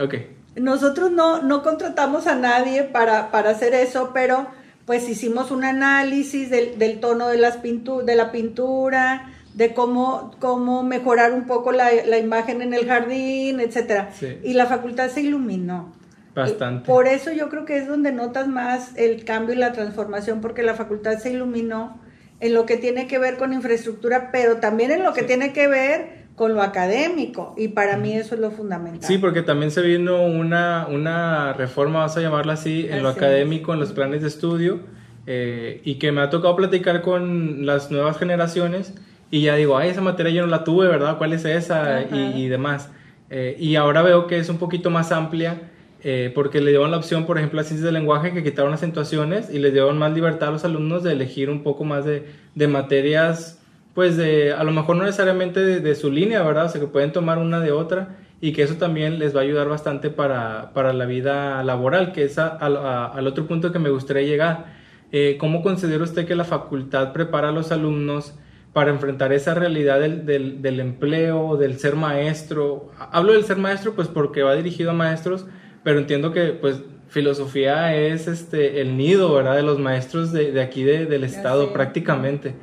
Ok. 0.00 0.14
nosotros 0.56 1.10
no, 1.10 1.42
no 1.42 1.62
contratamos 1.62 2.26
a 2.26 2.34
nadie 2.34 2.84
para, 2.84 3.30
para 3.30 3.50
hacer 3.50 3.74
eso, 3.74 4.10
pero 4.14 4.46
pues 4.86 5.08
hicimos 5.08 5.50
un 5.50 5.64
análisis 5.64 6.50
del, 6.50 6.78
del 6.78 7.00
tono 7.00 7.28
de, 7.28 7.38
las 7.38 7.58
pintu 7.58 8.02
de 8.02 8.16
la 8.16 8.32
pintura, 8.32 9.30
de 9.54 9.74
cómo, 9.74 10.34
cómo 10.40 10.82
mejorar 10.82 11.32
un 11.32 11.44
poco 11.46 11.72
la, 11.72 11.90
la 12.06 12.18
imagen 12.18 12.62
en 12.62 12.74
el 12.74 12.86
jardín, 12.86 13.60
etcétera. 13.60 14.10
Sí. 14.18 14.38
Y 14.42 14.54
la 14.54 14.66
facultad 14.66 15.08
se 15.10 15.20
iluminó. 15.20 15.92
Bastante. 16.34 16.86
Por 16.86 17.06
eso 17.06 17.30
yo 17.30 17.50
creo 17.50 17.64
que 17.66 17.76
es 17.76 17.86
donde 17.86 18.10
notas 18.10 18.48
más 18.48 18.92
el 18.96 19.24
cambio 19.24 19.54
y 19.54 19.58
la 19.58 19.72
transformación, 19.72 20.40
porque 20.40 20.62
la 20.62 20.74
facultad 20.74 21.18
se 21.18 21.30
iluminó 21.30 22.00
en 22.40 22.54
lo 22.54 22.64
que 22.66 22.76
tiene 22.78 23.06
que 23.06 23.18
ver 23.18 23.36
con 23.36 23.52
infraestructura, 23.52 24.30
pero 24.32 24.56
también 24.56 24.90
en 24.90 25.02
lo 25.02 25.12
que 25.12 25.20
Sí. 25.20 25.26
tiene 25.28 25.52
que 25.52 25.68
ver 25.68 26.21
con 26.36 26.54
lo 26.54 26.62
académico. 26.62 27.54
Y 27.56 27.68
para 27.68 27.96
mí 27.96 28.12
eso 28.12 28.34
es 28.34 28.40
lo 28.40 28.50
fundamental. 28.50 29.02
Sí, 29.02 29.18
porque 29.18 29.42
también 29.42 29.70
se 29.70 29.82
vino 29.82 30.24
una, 30.24 30.86
una 30.90 31.52
reforma, 31.52 32.00
vamos 32.00 32.16
a 32.16 32.20
llamarla 32.20 32.54
así, 32.54 32.86
en 32.90 33.02
lo 33.02 33.10
es. 33.10 33.16
académico, 33.16 33.72
en 33.72 33.80
los 33.80 33.92
planes 33.92 34.22
de 34.22 34.28
estudio, 34.28 34.80
eh, 35.26 35.80
y 35.84 35.96
que 35.96 36.12
me 36.12 36.20
ha 36.20 36.30
tocado 36.30 36.56
platicar 36.56 37.02
con 37.02 37.66
las 37.66 37.90
nuevas 37.90 38.18
generaciones, 38.18 38.94
y 39.30 39.42
ya 39.42 39.56
digo, 39.56 39.78
ay, 39.78 39.90
esa 39.90 40.00
materia 40.00 40.32
yo 40.32 40.42
no 40.42 40.48
la 40.48 40.64
tuve, 40.64 40.88
¿verdad? 40.88 41.16
¿Cuál 41.16 41.32
es 41.32 41.44
esa? 41.44 42.02
Y, 42.02 42.44
y 42.44 42.48
demás. 42.48 42.90
Eh, 43.30 43.56
y 43.58 43.76
ahora 43.76 44.02
veo 44.02 44.26
que 44.26 44.38
es 44.38 44.50
un 44.50 44.58
poquito 44.58 44.90
más 44.90 45.10
amplia, 45.10 45.70
eh, 46.04 46.32
porque 46.34 46.60
le 46.60 46.70
dieron 46.70 46.90
la 46.90 46.98
opción, 46.98 47.24
por 47.24 47.38
ejemplo, 47.38 47.60
a 47.60 47.64
ciencias 47.64 47.84
del 47.84 47.94
lenguaje, 47.94 48.32
que 48.34 48.42
quitaron 48.42 48.74
acentuaciones 48.74 49.48
y 49.50 49.58
les 49.58 49.72
dieron 49.72 49.96
más 49.98 50.12
libertad 50.12 50.48
a 50.48 50.52
los 50.52 50.64
alumnos 50.64 51.02
de 51.02 51.12
elegir 51.12 51.48
un 51.48 51.62
poco 51.62 51.84
más 51.84 52.04
de, 52.04 52.26
de 52.54 52.68
materias 52.68 53.61
pues 53.94 54.16
de, 54.16 54.52
a 54.52 54.64
lo 54.64 54.72
mejor 54.72 54.96
no 54.96 55.04
necesariamente 55.04 55.60
de, 55.60 55.80
de 55.80 55.94
su 55.94 56.10
línea, 56.10 56.42
¿verdad? 56.42 56.66
O 56.66 56.68
sea, 56.68 56.80
que 56.80 56.86
pueden 56.86 57.12
tomar 57.12 57.38
una 57.38 57.60
de 57.60 57.72
otra 57.72 58.16
y 58.40 58.52
que 58.52 58.62
eso 58.62 58.74
también 58.76 59.18
les 59.18 59.34
va 59.36 59.40
a 59.40 59.42
ayudar 59.44 59.68
bastante 59.68 60.10
para, 60.10 60.72
para 60.72 60.92
la 60.92 61.04
vida 61.06 61.62
laboral, 61.62 62.12
que 62.12 62.24
es 62.24 62.38
a- 62.38 62.48
a- 62.48 62.66
a- 62.66 63.06
al 63.12 63.26
otro 63.26 63.46
punto 63.46 63.70
que 63.72 63.78
me 63.78 63.90
gustaría 63.90 64.22
llegar. 64.22 64.66
Eh, 65.12 65.36
¿Cómo 65.38 65.62
considera 65.62 66.02
usted 66.02 66.26
que 66.26 66.34
la 66.34 66.44
facultad 66.44 67.12
prepara 67.12 67.50
a 67.50 67.52
los 67.52 67.70
alumnos 67.70 68.34
para 68.72 68.90
enfrentar 68.90 69.32
esa 69.34 69.52
realidad 69.54 70.00
del, 70.00 70.24
del, 70.24 70.62
del 70.62 70.80
empleo, 70.80 71.56
del 71.58 71.78
ser 71.78 71.94
maestro? 71.94 72.90
Hablo 72.98 73.34
del 73.34 73.44
ser 73.44 73.58
maestro 73.58 73.92
pues 73.94 74.08
porque 74.08 74.42
va 74.42 74.54
dirigido 74.54 74.90
a 74.92 74.94
maestros, 74.94 75.46
pero 75.84 75.98
entiendo 75.98 76.32
que 76.32 76.46
pues 76.52 76.82
filosofía 77.08 77.94
es 77.94 78.26
este 78.26 78.80
el 78.80 78.96
nido, 78.96 79.32
¿verdad? 79.34 79.54
De 79.56 79.62
los 79.62 79.78
maestros 79.78 80.32
de, 80.32 80.50
de 80.50 80.62
aquí 80.62 80.82
de- 80.82 81.04
del 81.06 81.24
estado 81.24 81.72
prácticamente. 81.74 82.54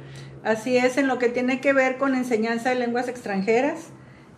Así 0.44 0.78
es, 0.78 0.98
en 0.98 1.08
lo 1.08 1.20
que 1.20 1.30
tiene 1.30 1.60
que 1.62 1.74
ver 1.74 1.98
con 1.98 2.16
enseñanza 2.16 2.70
de 2.70 2.76
lenguas 2.76 3.08
extranjeras, 3.08 3.92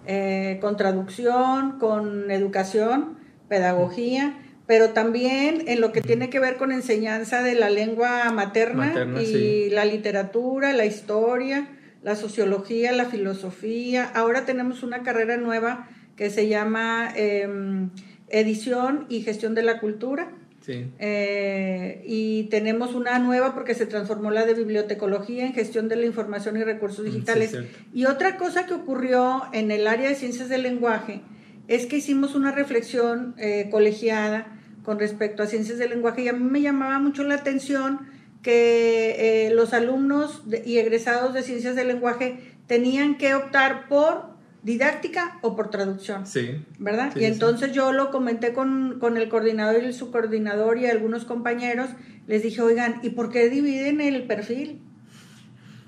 eh, 0.08 0.58
con 0.62 0.78
traducción, 0.78 1.78
con 1.80 2.32
educación, 2.32 3.18
pedagogía, 3.48 4.36
pero 4.66 4.92
también 4.92 5.64
en 5.68 5.82
lo 5.82 5.92
que 5.92 6.02
tiene 6.02 6.30
que 6.30 6.40
ver 6.40 6.58
con 6.58 6.72
enseñanza 6.72 7.44
de 7.44 7.56
la 7.56 7.70
lengua 7.70 8.32
materna, 8.32 8.88
Materna, 8.88 9.22
y 9.22 9.26
sí. 9.26 9.70
la 9.70 9.86
literatura, 9.86 10.74
la 10.74 10.86
historia, 10.86 11.68
la 12.02 12.16
sociología, 12.16 12.92
la 12.94 13.06
filosofía. 13.06 14.06
Ahora 14.16 14.46
tenemos 14.46 14.84
una 14.84 15.04
carrera 15.04 15.38
nueva 15.38 15.88
que 16.16 16.30
se 16.30 16.48
llama 16.48 17.12
em, 17.16 17.90
edición 18.30 19.06
y 19.10 19.22
gestión 19.22 19.56
de 19.56 19.64
la 19.64 19.80
cultura. 19.80 20.32
Sí. 20.62 20.92
Eh, 21.00 22.04
y 22.06 22.44
tenemos 22.52 22.94
una 22.94 23.18
nueva 23.20 23.54
porque 23.56 23.74
se 23.74 23.86
transformó 23.88 24.30
la 24.32 24.46
de 24.46 24.54
bibliotecología 24.54 25.46
en 25.46 25.54
gestión 25.54 25.88
de 25.90 25.96
la 25.96 26.06
información 26.06 26.56
y 26.58 26.64
recursos 26.64 27.04
Mm, 27.04 27.08
sí, 27.08 27.12
digitales. 27.14 27.58
y 27.94 28.06
otra 28.06 28.38
cosa 28.38 28.66
que 28.68 28.74
ocurrió 28.76 29.44
en 29.54 29.72
el 29.72 29.88
área 29.88 30.08
de 30.10 30.16
ciencias 30.16 30.50
del 30.50 30.64
lenguaje 30.64 31.22
es 31.68 31.86
que 31.88 31.98
hicimos 31.98 32.36
una 32.36 32.52
reflexión 32.52 33.34
eh, 33.38 33.70
colegiada 33.72 34.60
con 34.84 35.00
respecto 35.00 35.42
a 35.44 35.48
ciencias 35.48 35.78
del 35.80 35.90
lenguaje 35.92 36.24
y 36.24 36.28
a 36.28 36.34
mí 36.34 36.44
me 36.50 36.62
llamaba 36.62 37.00
mucho 37.00 37.24
la 37.24 37.36
atención 37.36 38.00
que 38.42 39.48
eh, 39.48 39.54
los 39.54 39.74
alumnos 39.74 40.44
y 40.66 40.78
egresados 40.80 41.34
de 41.34 41.44
ciencias 41.44 41.76
del 41.76 41.88
lenguaje 41.88 42.40
tenían 42.68 43.18
que 43.18 43.34
optar 43.36 43.88
por 43.88 44.31
didáctica 44.64 45.40
o 45.42 45.56
por 45.56 45.70
traducción. 45.70 46.28
Sí. 46.28 46.64
¿verdad? 46.78 47.12
Sí, 47.14 47.20
y 47.20 47.22
sí. 47.24 47.26
entonces 47.26 47.72
yo 47.72 47.92
lo 47.92 48.12
comenté 48.12 48.54
con, 48.54 49.00
con 49.00 49.18
el 49.18 49.30
coordinador 49.30 49.82
y 49.82 49.86
el 49.86 49.94
subcoordinador 49.94 50.78
y 50.78 50.86
algunos 50.86 51.26
compañeros, 51.26 51.90
les 52.28 52.44
dije, 52.44 52.62
oigan, 52.62 53.00
¿y 53.04 53.10
por 53.10 53.32
qué 53.32 53.50
dividen 53.50 54.02
el 54.02 54.24
perfil? 54.24 54.82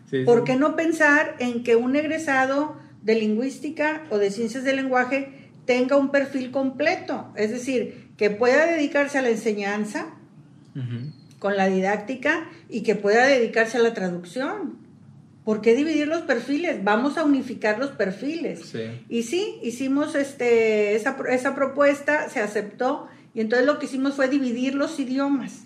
Sí. 0.09 0.23
¿Por 0.25 0.43
qué 0.43 0.55
no 0.55 0.75
pensar 0.75 1.35
en 1.39 1.63
que 1.63 1.75
un 1.75 1.95
egresado 1.95 2.77
de 3.01 3.15
lingüística 3.15 4.03
o 4.09 4.17
de 4.17 4.31
ciencias 4.31 4.63
del 4.63 4.77
lenguaje 4.77 5.49
tenga 5.65 5.97
un 5.97 6.09
perfil 6.09 6.51
completo? 6.51 7.31
Es 7.35 7.51
decir, 7.51 8.09
que 8.17 8.29
pueda 8.29 8.65
dedicarse 8.65 9.17
a 9.17 9.21
la 9.21 9.29
enseñanza 9.29 10.07
con 11.39 11.57
la 11.57 11.67
didáctica 11.67 12.49
y 12.69 12.81
que 12.81 12.95
pueda 12.95 13.27
dedicarse 13.27 13.77
a 13.77 13.81
la 13.81 13.93
traducción. 13.93 14.77
¿Por 15.43 15.61
qué 15.61 15.75
dividir 15.75 16.07
los 16.07 16.21
perfiles? 16.21 16.83
Vamos 16.83 17.17
a 17.17 17.23
unificar 17.23 17.77
los 17.77 17.91
perfiles. 17.91 18.61
Sí. 18.71 19.03
Y 19.09 19.23
sí, 19.23 19.59
hicimos 19.61 20.15
este, 20.15 20.95
esa, 20.95 21.17
esa 21.29 21.53
propuesta, 21.55 22.29
se 22.29 22.39
aceptó, 22.39 23.07
y 23.33 23.41
entonces 23.41 23.65
lo 23.67 23.79
que 23.79 23.87
hicimos 23.87 24.13
fue 24.15 24.27
dividir 24.29 24.75
los 24.75 24.99
idiomas. 24.99 25.65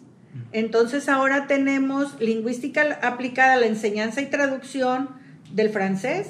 Entonces 0.52 1.10
ahora 1.10 1.48
tenemos 1.48 2.20
lingüística 2.20 3.00
aplicada 3.02 3.54
a 3.54 3.58
la 3.58 3.66
enseñanza 3.66 4.22
y 4.22 4.28
traducción 4.28 5.10
del 5.54 5.70
francés 5.70 6.28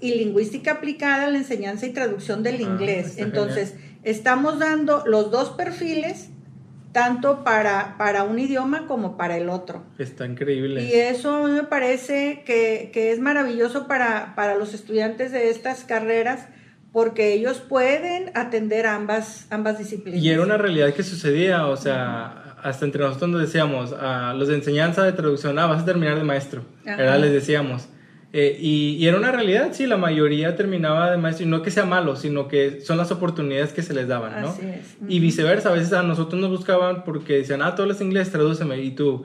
y 0.00 0.14
lingüística 0.14 0.72
aplicada 0.72 1.24
a 1.26 1.30
la 1.30 1.38
enseñanza 1.38 1.86
y 1.86 1.92
traducción 1.92 2.42
del 2.42 2.56
Ah, 2.56 2.62
inglés. 2.62 3.14
Entonces, 3.16 3.74
estamos 4.04 4.58
dando 4.58 5.04
los 5.06 5.30
dos 5.30 5.50
perfiles, 5.50 6.28
tanto 6.96 7.44
para, 7.44 7.98
para 7.98 8.24
un 8.24 8.38
idioma 8.38 8.86
como 8.86 9.18
para 9.18 9.36
el 9.36 9.50
otro. 9.50 9.84
Está 9.98 10.24
increíble. 10.24 10.82
Y 10.82 10.94
eso 10.94 11.44
a 11.44 11.46
mí 11.46 11.52
me 11.52 11.64
parece 11.64 12.42
que, 12.46 12.88
que 12.90 13.12
es 13.12 13.20
maravilloso 13.20 13.86
para, 13.86 14.34
para 14.34 14.54
los 14.54 14.72
estudiantes 14.72 15.30
de 15.30 15.50
estas 15.50 15.84
carreras 15.84 16.48
porque 16.94 17.34
ellos 17.34 17.58
pueden 17.58 18.30
atender 18.34 18.86
ambas, 18.86 19.46
ambas 19.50 19.76
disciplinas. 19.76 20.22
Y 20.22 20.30
era 20.30 20.40
una 20.40 20.56
realidad 20.56 20.94
que 20.94 21.02
sucedía, 21.02 21.66
o 21.66 21.76
sea, 21.76 22.56
hasta 22.62 22.86
entre 22.86 23.02
nosotros 23.04 23.28
nos 23.28 23.42
decíamos, 23.42 23.92
a 23.92 24.32
los 24.32 24.48
de 24.48 24.54
enseñanza 24.54 25.04
de 25.04 25.12
traducción, 25.12 25.58
ah, 25.58 25.66
vas 25.66 25.82
a 25.82 25.84
terminar 25.84 26.16
de 26.16 26.24
maestro, 26.24 26.62
Ajá. 26.86 26.96
¿verdad? 26.96 27.20
Les 27.20 27.32
decíamos. 27.32 27.90
Eh, 28.32 28.58
y, 28.60 28.96
y 28.98 29.06
era 29.06 29.16
una 29.16 29.32
realidad, 29.32 29.68
sí, 29.72 29.86
la 29.86 29.96
mayoría 29.96 30.56
terminaba 30.56 31.10
de 31.10 31.16
maestro, 31.16 31.46
y 31.46 31.48
no 31.48 31.62
que 31.62 31.70
sea 31.70 31.86
malo, 31.86 32.16
sino 32.16 32.48
que 32.48 32.80
son 32.82 32.98
las 32.98 33.10
oportunidades 33.10 33.72
que 33.72 33.82
se 33.82 33.94
les 33.94 34.08
daban, 34.08 34.42
¿no? 34.42 34.48
Así 34.48 34.62
es. 34.66 34.96
Y 35.08 35.20
viceversa, 35.20 35.70
a 35.70 35.72
veces 35.72 35.92
a 35.94 36.02
nosotros 36.02 36.38
nos 36.40 36.50
buscaban 36.50 37.04
porque 37.04 37.38
decían, 37.38 37.62
ah, 37.62 37.74
todo 37.74 37.90
es 37.90 38.00
inglés, 38.00 38.30
tradúceme, 38.30 38.78
y 38.82 38.90
tú, 38.90 39.24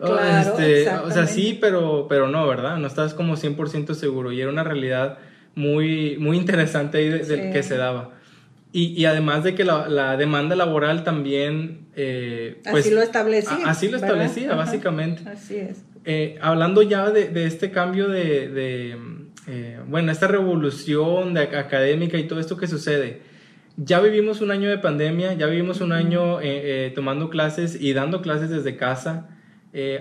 oh, 0.00 0.06
Claro, 0.06 0.50
este, 0.58 0.88
o 0.88 1.10
sea, 1.10 1.26
sí, 1.26 1.58
pero, 1.60 2.06
pero 2.08 2.28
no, 2.28 2.46
¿verdad? 2.46 2.78
No 2.78 2.86
estás 2.86 3.12
como 3.12 3.36
100% 3.36 3.94
seguro, 3.94 4.32
y 4.32 4.40
era 4.40 4.50
una 4.50 4.64
realidad 4.64 5.18
muy, 5.54 6.16
muy 6.18 6.36
interesante 6.36 6.98
ahí 6.98 7.08
de- 7.10 7.18
del 7.24 7.40
Sí. 7.42 7.50
que 7.52 7.62
se 7.62 7.76
daba. 7.76 8.10
Y, 8.72 8.88
y 9.00 9.06
además 9.06 9.44
de 9.44 9.54
que 9.54 9.64
la, 9.64 9.88
la 9.88 10.16
demanda 10.16 10.54
laboral 10.54 11.02
también... 11.04 11.86
eh, 11.96 12.58
Así 12.64 12.70
pues, 12.70 12.92
lo 12.92 13.00
establecía. 13.02 13.66
a- 13.66 13.70
así 13.70 13.86
lo 13.88 13.92
¿verdad? 13.98 14.08
establecía, 14.10 14.48
Ajá. 14.48 14.56
básicamente. 14.56 15.22
Así 15.28 15.56
es. 15.56 15.84
Eh, 16.04 16.38
hablando 16.40 16.82
ya 16.82 17.10
de, 17.10 17.28
de 17.28 17.46
este 17.46 17.70
cambio 17.70 18.08
de, 18.08 18.48
de, 18.48 18.96
eh, 19.46 19.78
bueno, 19.88 20.12
esta 20.12 20.26
revolución 20.28 21.34
de 21.34 21.40
académica 21.42 22.18
y 22.18 22.24
todo 22.28 22.40
esto 22.40 22.56
que 22.56 22.66
sucede, 22.66 23.22
ya 23.76 24.00
vivimos 24.00 24.40
un 24.42 24.50
año 24.50 24.68
de 24.68 24.78
pandemia, 24.78 25.32
ya 25.34 25.46
vivimos 25.46 25.80
un 25.80 25.92
año 25.92 26.38
tomando 26.94 27.30
clases 27.30 27.80
y 27.80 27.92
dando 27.92 28.22
clases 28.22 28.50
desde 28.50 28.76
casa. 28.76 29.28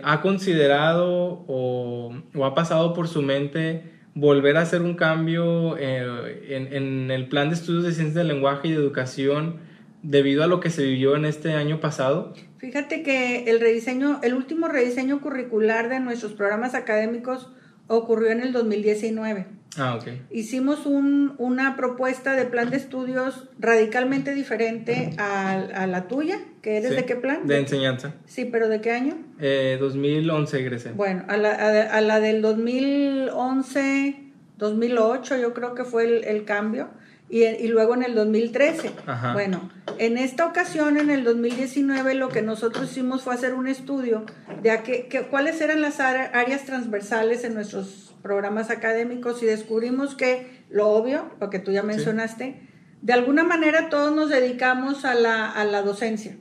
¿Ha 0.03 0.21
considerado 0.21 1.43
o, 1.47 2.13
o 2.33 2.45
ha 2.45 2.55
pasado 2.55 2.93
por 2.93 3.07
su 3.07 3.21
mente 3.21 3.83
volver 4.19 4.57
a 4.57 4.61
hacer 4.61 4.81
un 4.81 4.95
cambio 4.95 5.77
eh, 5.77 6.45
en, 6.49 6.73
en 6.73 7.11
el 7.11 7.29
plan 7.29 7.49
de 7.49 7.55
estudios 7.55 7.83
de 7.83 7.93
ciencias 7.93 8.15
del 8.15 8.27
lenguaje 8.27 8.67
y 8.67 8.71
de 8.71 8.77
educación 8.77 9.59
debido 10.01 10.43
a 10.43 10.47
lo 10.47 10.59
que 10.59 10.69
se 10.69 10.83
vivió 10.83 11.15
en 11.15 11.25
este 11.25 11.53
año 11.53 11.79
pasado? 11.79 12.33
Fíjate 12.57 13.03
que 13.03 13.43
el 13.49 13.59
rediseño, 13.59 14.19
el 14.23 14.33
último 14.33 14.67
rediseño 14.67 15.21
curricular 15.21 15.89
de 15.89 15.99
nuestros 15.99 16.33
programas 16.33 16.73
académicos 16.73 17.51
ocurrió 17.87 18.31
en 18.31 18.41
el 18.41 18.53
2019. 18.53 19.56
Ah, 19.77 19.95
ok. 19.95 20.07
Hicimos 20.31 20.85
un, 20.85 21.35
una 21.37 21.75
propuesta 21.75 22.33
de 22.35 22.45
plan 22.45 22.69
de 22.71 22.77
estudios 22.77 23.47
radicalmente 23.59 24.33
diferente 24.33 25.11
a, 25.17 25.51
a 25.53 25.87
la 25.87 26.07
tuya, 26.07 26.39
que 26.61 26.77
eres 26.77 26.89
Sí, 26.89 26.95
de 26.95 27.05
qué 27.05 27.15
plan? 27.15 27.45
De 27.45 27.59
enseñanza. 27.59 28.13
Sí, 28.25 28.45
pero 28.45 28.69
¿de 28.69 28.81
qué 28.81 28.91
año? 28.91 29.15
Eh, 29.39 29.77
2011 29.79 30.59
egresé. 30.59 30.91
Bueno, 30.93 31.23
a 31.27 31.37
la, 31.37 31.51
a- 31.51 31.95
a 31.97 32.01
la 32.01 32.19
del 32.19 32.41
2011, 32.41 34.15
2008 34.57 35.37
yo 35.37 35.53
creo 35.53 35.75
que 35.75 35.83
fue 35.83 36.05
el, 36.05 36.23
el 36.23 36.43
cambio, 36.45 36.89
y, 37.29 37.43
y 37.43 37.67
luego 37.67 37.93
en 37.93 38.03
el 38.03 38.15
2013. 38.15 38.91
Ajá. 39.05 39.33
Bueno, 39.33 39.69
en 39.97 40.17
esta 40.17 40.45
ocasión, 40.45 40.97
en 40.97 41.09
el 41.09 41.23
2019, 41.23 42.13
lo 42.15 42.29
que 42.29 42.41
nosotros 42.41 42.91
hicimos 42.91 43.23
fue 43.23 43.33
hacer 43.33 43.53
un 43.53 43.67
estudio 43.67 44.25
de 44.61 44.71
a 44.71 44.83
cuáles 45.29 45.59
eran 45.61 45.81
las 45.81 45.99
área- 45.99 46.31
áreas 46.33 46.63
transversales 46.65 47.43
en 47.43 47.53
nuestros 47.53 48.15
programas 48.21 48.69
académicos 48.69 49.41
y 49.43 49.45
descubrimos 49.45 50.15
que, 50.15 50.63
lo 50.69 50.89
obvio, 50.89 51.29
lo 51.39 51.49
que 51.49 51.59
tú 51.59 51.71
ya 51.71 51.83
mencionaste, 51.83 52.61
de 53.01 53.13
alguna 53.13 53.43
manera 53.43 53.89
todos 53.89 54.13
nos 54.15 54.29
dedicamos 54.29 55.05
a 55.05 55.13
la, 55.13 55.49
a 55.49 55.63
la 55.65 55.81
docencia. 55.81 56.37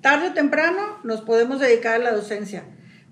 Tarde 0.00 0.28
o 0.28 0.32
temprano 0.34 0.98
nos 1.04 1.22
podemos 1.22 1.60
dedicar 1.60 1.94
a 1.94 1.98
la 1.98 2.12
docencia. 2.12 2.64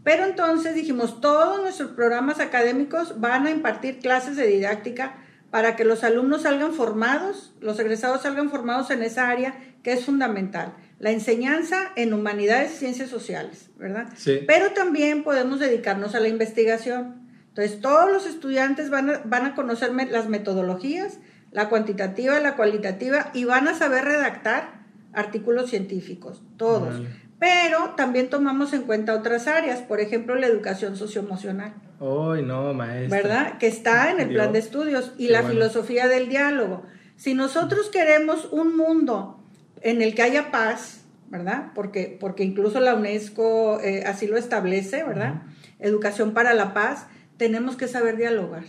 Pero 0.05 0.25
entonces 0.25 0.75
dijimos, 0.75 1.21
todos 1.21 1.63
nuestros 1.63 1.93
programas 1.93 2.41
académicos 2.41 3.21
van 3.21 3.47
a 3.47 3.51
impartir 3.51 4.01
clases 4.01 4.37
de 4.37 4.47
didáctica 4.49 5.15
para 5.53 5.77
que 5.77 5.85
los 5.85 6.03
alumnos 6.03 6.43
salgan 6.43 6.73
formados, 6.73 7.55
los 7.61 7.79
egresados 7.79 8.23
salgan 8.23 8.51
formados 8.51 8.91
en 8.91 9.03
esa 9.05 9.29
área 9.29 9.55
que 9.85 9.93
es 9.93 10.05
fundamental, 10.05 10.73
la 10.99 11.11
enseñanza 11.11 11.93
en 11.95 12.15
humanidades 12.15 12.73
y 12.73 12.77
ciencias 12.79 13.11
sociales, 13.11 13.71
¿verdad? 13.77 14.09
Sí. 14.17 14.41
Pero 14.47 14.73
también 14.73 15.23
podemos 15.23 15.61
dedicarnos 15.61 16.15
a 16.15 16.21
la 16.21 16.29
investigación. 16.29 17.29
Entonces, 17.49 17.81
todos 17.83 18.11
los 18.11 18.27
estudiantes 18.27 18.89
van 18.89 19.11
a, 19.11 19.19
van 19.27 19.45
a 19.45 19.55
conocer 19.55 19.93
me- 19.93 20.07
las 20.07 20.29
metodologías, 20.29 21.19
la 21.51 21.69
cuantitativa, 21.69 22.41
la 22.41 22.57
cualitativa, 22.57 23.31
y 23.35 23.45
van 23.45 23.69
a 23.69 23.75
saber 23.75 24.05
redactar 24.07 24.81
artículos 25.13 25.69
científicos, 25.69 26.43
todos. 26.57 27.03
Pero 27.39 27.91
también 27.97 28.31
tomamos 28.31 28.73
en 28.73 28.83
cuenta 28.85 29.15
otras 29.15 29.49
áreas, 29.49 29.81
por 29.81 30.01
ejemplo, 30.01 30.35
la 30.37 30.47
educación 30.47 30.97
socioemocional, 30.97 31.75
Ay, 32.03 32.43
no, 32.43 32.75
maestra. 32.75 33.17
¿verdad? 33.23 33.59
Que 33.59 33.69
está 33.69 34.11
en 34.11 34.21
el 34.21 34.29
Dios. 34.31 34.41
plan 34.41 34.53
de 34.53 34.59
estudios 34.59 35.13
y 35.19 35.27
Qué 35.27 35.33
la 35.33 35.43
bueno. 35.43 35.55
filosofía 35.55 36.09
del 36.09 36.29
diálogo. 36.29 36.83
Si 37.17 37.35
nosotros 37.35 37.89
queremos 37.91 38.49
un 38.51 38.77
mundo 38.77 39.39
en 39.81 40.03
el 40.03 40.15
que 40.15 40.23
haya 40.23 40.51
paz, 40.51 41.03
¿verdad? 41.31 41.71
Porque, 41.75 42.17
porque 42.19 42.43
incluso 42.45 42.81
la 42.81 42.95
UNESCO 42.95 43.81
eh, 43.81 44.05
así 44.05 44.27
lo 44.27 44.37
establece, 44.37 45.05
¿verdad? 45.05 45.43
Educación 45.79 46.33
para 46.35 46.55
la 46.55 46.75
paz, 46.75 47.07
tenemos 47.37 47.77
que 47.77 47.87
saber 47.89 48.17
dialogar. 48.17 48.65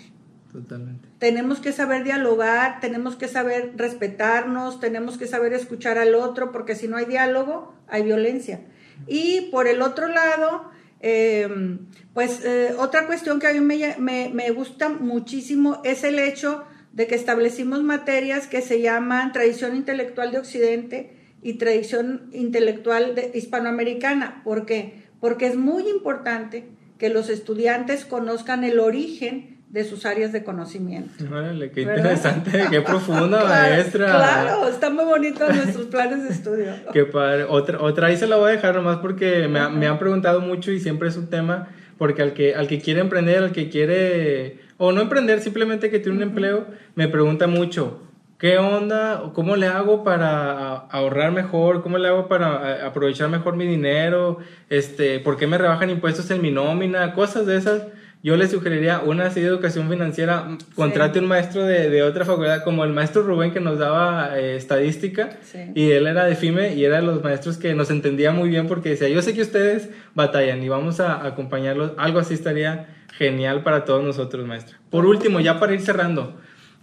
Totalmente. 0.51 1.07
Tenemos 1.17 1.59
que 1.59 1.71
saber 1.71 2.03
dialogar, 2.03 2.79
tenemos 2.79 3.15
que 3.15 3.27
saber 3.27 3.73
respetarnos, 3.75 4.79
tenemos 4.79 5.17
que 5.17 5.25
saber 5.25 5.53
escuchar 5.53 5.97
al 5.97 6.13
otro, 6.13 6.51
porque 6.51 6.75
si 6.75 6.87
no 6.87 6.97
hay 6.97 7.05
diálogo, 7.05 7.73
hay 7.87 8.03
violencia. 8.03 8.61
Y 9.07 9.49
por 9.51 9.67
el 9.67 9.81
otro 9.81 10.07
lado, 10.07 10.69
eh, 11.03 11.47
pues 12.13 12.43
eh, 12.45 12.73
otra 12.79 13.05
cuestión 13.07 13.39
que 13.39 13.47
a 13.47 13.53
mí 13.53 13.59
me, 13.59 13.95
me- 13.99 14.29
me 14.33 14.49
gusta 14.51 14.87
muchísimo 14.89 15.81
es 15.83 16.03
el 16.03 16.17
hecho 16.17 16.63
de 16.93 17.07
que 17.07 17.15
establecimos 17.15 17.83
materias 17.83 18.47
que 18.47 18.61
se 18.61 18.79
llaman 18.81 19.31
tradición 19.33 19.75
intelectual 19.75 20.31
de 20.31 20.37
Occidente 20.39 21.17
y 21.41 21.55
tradición 21.55 22.29
intelectual 22.31 23.15
de- 23.15 23.31
hispanoamericana. 23.33 24.41
¿Por 24.43 24.65
qué? 24.65 25.03
Porque 25.19 25.47
es 25.47 25.55
muy 25.57 25.89
importante 25.89 26.65
que 26.97 27.09
los 27.09 27.29
estudiantes 27.29 28.05
conozcan 28.05 28.63
el 28.63 28.79
origen 28.79 29.52
de 29.73 29.83
sus 29.83 30.05
áreas 30.05 30.31
de 30.31 30.43
conocimiento. 30.43 31.11
Órale, 31.31 31.71
qué 31.71 31.83
¿Verdad? 31.83 32.03
interesante, 32.03 32.65
qué 32.69 32.81
profunda, 32.83 33.39
Claro, 33.39 33.47
maestra. 33.47 34.05
Claro, 34.05 34.67
están 34.67 34.93
muy 34.95 35.03
bonitos 35.03 35.49
nuestros 35.49 35.87
planes 35.87 36.23
de 36.25 36.29
estudio. 36.29 36.71
Qué 36.93 37.05
padre. 37.05 37.45
Otra, 37.49 37.81
otra 37.81 38.07
ahí 38.07 38.15
se 38.15 38.27
la 38.27 38.35
voy 38.35 38.49
a 38.49 38.51
dejar 38.51 38.75
nomás 38.75 38.97
porque 38.97 39.47
me, 39.47 39.67
me 39.69 39.87
han 39.87 39.97
preguntado 39.97 40.41
mucho 40.41 40.71
y 40.71 40.79
siempre 40.79 41.09
es 41.09 41.17
un 41.17 41.27
tema, 41.27 41.69
porque 41.97 42.21
al 42.21 42.33
que, 42.33 42.53
al 42.53 42.67
que 42.67 42.81
quiere 42.81 42.99
emprender, 42.99 43.39
al 43.39 43.51
que 43.51 43.69
quiere, 43.69 44.59
o 44.77 44.91
no 44.91 45.01
emprender, 45.01 45.39
simplemente 45.39 45.89
que 45.89 45.97
tiene 45.97 46.17
un 46.17 46.23
empleo, 46.23 46.67
me 46.93 47.07
pregunta 47.07 47.47
mucho, 47.47 48.03
¿qué 48.37 48.59
onda? 48.59 49.31
¿Cómo 49.33 49.55
le 49.55 49.65
hago 49.65 50.03
para 50.03 50.75
ahorrar 50.75 51.31
mejor? 51.31 51.81
¿Cómo 51.81 51.97
le 51.97 52.09
hago 52.09 52.27
para 52.27 52.85
aprovechar 52.85 53.27
mejor 53.27 53.55
mi 53.55 53.65
dinero? 53.65 54.37
Este, 54.69 55.19
¿Por 55.19 55.35
qué 55.35 55.47
me 55.47 55.57
rebajan 55.57 55.89
impuestos 55.89 56.29
en 56.29 56.43
mi 56.43 56.51
nómina? 56.51 57.15
Cosas 57.15 57.47
de 57.47 57.57
esas. 57.57 57.81
Yo 58.23 58.37
le 58.37 58.47
sugeriría 58.47 59.01
una 59.01 59.25
así 59.25 59.41
de 59.41 59.47
educación 59.47 59.89
financiera, 59.89 60.57
contrate 60.75 61.19
un 61.19 61.25
maestro 61.27 61.65
de, 61.65 61.89
de 61.89 62.03
otra 62.03 62.23
facultad, 62.23 62.63
como 62.63 62.85
el 62.85 62.93
maestro 62.93 63.21
Rubén 63.23 63.51
que 63.51 63.59
nos 63.59 63.77
daba 63.79 64.39
eh, 64.39 64.55
estadística, 64.55 65.31
Sí. 65.43 65.59
y 65.75 65.91
él 65.91 66.07
era 66.07 66.23
de 66.23 66.35
FIME 66.37 66.73
y 66.73 66.85
era 66.85 67.01
de 67.01 67.01
los 67.03 67.21
maestros 67.21 67.57
que 67.57 67.75
nos 67.75 67.89
entendía 67.91 68.31
muy 68.31 68.47
bien 68.47 68.67
porque 68.67 68.89
decía, 68.91 69.09
yo 69.09 69.21
sé 69.21 69.33
que 69.33 69.41
ustedes 69.41 69.89
batallan 70.15 70.63
y 70.63 70.69
vamos 70.69 71.01
a 71.01 71.25
acompañarlos. 71.27 71.91
Algo 71.97 72.19
así 72.19 72.33
estaría 72.33 72.87
genial 73.17 73.61
para 73.61 73.83
todos 73.83 74.01
nosotros, 74.03 74.47
maestra. 74.47 74.77
Por 74.89 75.05
último, 75.05 75.41
ya 75.41 75.59
para 75.59 75.73
ir 75.73 75.81
cerrando, 75.81 76.37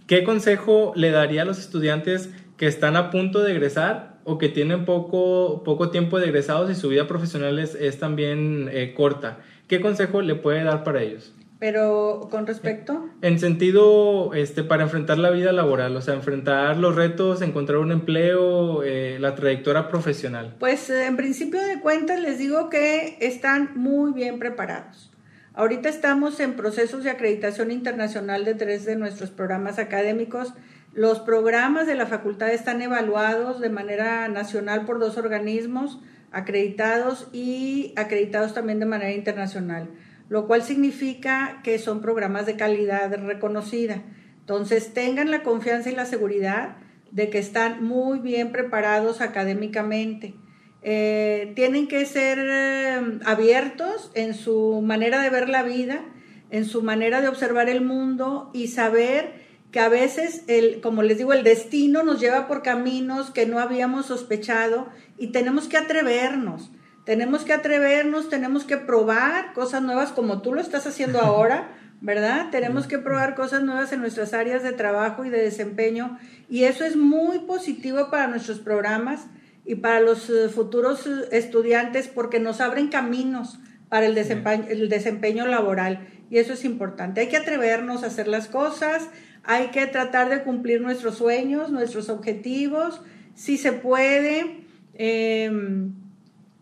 ¿qué 0.05 0.23
consejo 0.23 0.93
le 0.95 1.09
daría 1.09 1.41
a 1.41 1.45
los 1.45 1.57
estudiantes 1.57 2.29
que 2.55 2.67
están 2.67 2.95
a 2.95 3.09
punto 3.09 3.41
de 3.41 3.51
egresar 3.53 4.10
o 4.23 4.37
que 4.37 4.49
tienen 4.49 4.85
poco, 4.85 5.63
poco 5.63 5.89
tiempo 5.89 6.19
de 6.19 6.27
egresados 6.27 6.69
y 6.69 6.75
su 6.75 6.89
vida 6.89 7.07
profesional 7.07 7.59
es, 7.59 7.75
es 7.75 7.99
también 7.99 8.69
eh, 8.71 8.93
corta? 8.95 9.39
¿Qué 9.67 9.81
consejo 9.81 10.21
le 10.21 10.35
puede 10.35 10.63
dar 10.63 10.83
para 10.83 11.01
ellos? 11.01 11.33
Pero 11.61 12.27
con 12.31 12.47
respecto, 12.47 13.07
En 13.21 13.39
sentido, 13.39 14.33
este, 14.33 14.63
para 14.63 14.81
enfrentar 14.81 15.19
la 15.19 15.29
vida 15.29 15.51
laboral, 15.51 15.95
o 15.95 16.01
sea, 16.01 16.15
enfrentar 16.15 16.77
los 16.77 16.95
retos, 16.95 17.43
encontrar 17.43 17.77
un 17.77 17.91
empleo, 17.91 18.81
eh, 18.81 19.17
la 19.19 19.35
trayectoria 19.35 19.87
profesional. 19.87 20.55
pues 20.59 20.89
en 20.89 21.15
principio 21.17 21.61
de 21.61 21.79
cuentas 21.79 22.19
les 22.19 22.39
digo 22.39 22.69
que 22.71 23.15
están 23.21 23.73
muy 23.75 24.11
bien 24.11 24.39
preparados. 24.39 25.11
Ahorita 25.53 25.89
estamos 25.89 26.39
en 26.39 26.55
procesos 26.55 27.03
de 27.03 27.11
acreditación 27.11 27.69
internacional 27.69 28.43
de 28.43 28.55
tres 28.55 28.83
de 28.85 28.95
nuestros 28.95 29.29
programas 29.29 29.77
académicos. 29.79 30.53
Los 30.93 31.19
programas 31.19 31.87
de 31.87 31.95
la 31.95 32.05
facultad 32.05 32.49
están 32.49 32.81
evaluados 32.81 33.61
de 33.61 33.69
manera 33.69 34.27
nacional 34.27 34.85
por 34.85 34.99
dos 34.99 35.17
organismos 35.17 36.01
acreditados 36.31 37.29
y 37.31 37.93
acreditados 37.95 38.53
también 38.53 38.79
de 38.79 38.85
manera 38.85 39.11
internacional, 39.13 39.89
lo 40.27 40.47
cual 40.47 40.63
significa 40.63 41.61
que 41.63 41.79
son 41.79 42.01
programas 42.01 42.45
de 42.45 42.57
calidad 42.57 43.13
reconocida. 43.23 44.01
Entonces, 44.39 44.93
tengan 44.93 45.31
la 45.31 45.43
confianza 45.43 45.89
y 45.89 45.95
la 45.95 46.05
seguridad 46.05 46.75
de 47.11 47.29
que 47.29 47.39
están 47.39 47.83
muy 47.83 48.19
bien 48.19 48.51
preparados 48.51 49.21
académicamente. 49.21 50.35
Eh, 50.81 51.53
tienen 51.55 51.87
que 51.87 52.05
ser 52.05 52.37
eh, 52.41 53.19
abiertos 53.25 54.11
en 54.13 54.33
su 54.33 54.81
manera 54.81 55.21
de 55.21 55.29
ver 55.29 55.47
la 55.47 55.63
vida, 55.63 56.01
en 56.49 56.65
su 56.65 56.81
manera 56.81 57.21
de 57.21 57.29
observar 57.29 57.69
el 57.69 57.79
mundo 57.79 58.49
y 58.53 58.67
saber 58.67 59.50
que 59.71 59.79
a 59.79 59.89
veces, 59.89 60.43
el, 60.47 60.81
como 60.81 61.01
les 61.01 61.17
digo, 61.17 61.33
el 61.33 61.43
destino 61.43 62.03
nos 62.03 62.19
lleva 62.19 62.47
por 62.47 62.61
caminos 62.61 63.31
que 63.31 63.45
no 63.45 63.59
habíamos 63.59 64.07
sospechado 64.07 64.89
y 65.17 65.27
tenemos 65.27 65.67
que 65.67 65.77
atrevernos. 65.77 66.71
Tenemos 67.05 67.43
que 67.43 67.53
atrevernos, 67.53 68.29
tenemos 68.29 68.63
que 68.65 68.77
probar 68.77 69.53
cosas 69.53 69.81
nuevas 69.81 70.11
como 70.11 70.41
tú 70.41 70.53
lo 70.53 70.61
estás 70.61 70.85
haciendo 70.87 71.19
ahora, 71.21 71.71
¿verdad? 72.01 72.49
Tenemos 72.51 72.85
que 72.87 72.99
probar 72.99 73.33
cosas 73.35 73.63
nuevas 73.63 73.93
en 73.93 74.01
nuestras 74.01 74.33
áreas 74.33 74.61
de 74.61 74.73
trabajo 74.73 75.23
y 75.23 75.29
de 75.29 75.41
desempeño 75.41 76.17
y 76.49 76.65
eso 76.65 76.83
es 76.83 76.95
muy 76.95 77.39
positivo 77.39 78.09
para 78.11 78.27
nuestros 78.27 78.59
programas 78.59 79.27
y 79.65 79.75
para 79.75 80.01
los 80.01 80.29
eh, 80.29 80.49
futuros 80.49 81.07
eh, 81.07 81.27
estudiantes 81.31 82.07
porque 82.07 82.39
nos 82.39 82.59
abren 82.59 82.89
caminos 82.89 83.59
para 83.87 84.05
el 84.05 84.15
desempeño, 84.15 84.65
el 84.69 84.89
desempeño 84.89 85.45
laboral 85.45 86.07
y 86.29 86.37
eso 86.37 86.53
es 86.53 86.65
importante. 86.65 87.21
Hay 87.21 87.27
que 87.27 87.37
atrevernos 87.37 88.03
a 88.03 88.07
hacer 88.07 88.27
las 88.27 88.47
cosas, 88.47 89.09
hay 89.43 89.67
que 89.67 89.87
tratar 89.87 90.29
de 90.29 90.43
cumplir 90.43 90.81
nuestros 90.81 91.17
sueños, 91.17 91.71
nuestros 91.71 92.09
objetivos, 92.09 93.01
si 93.33 93.57
se 93.57 93.73
puede, 93.73 94.65
eh, 94.93 95.51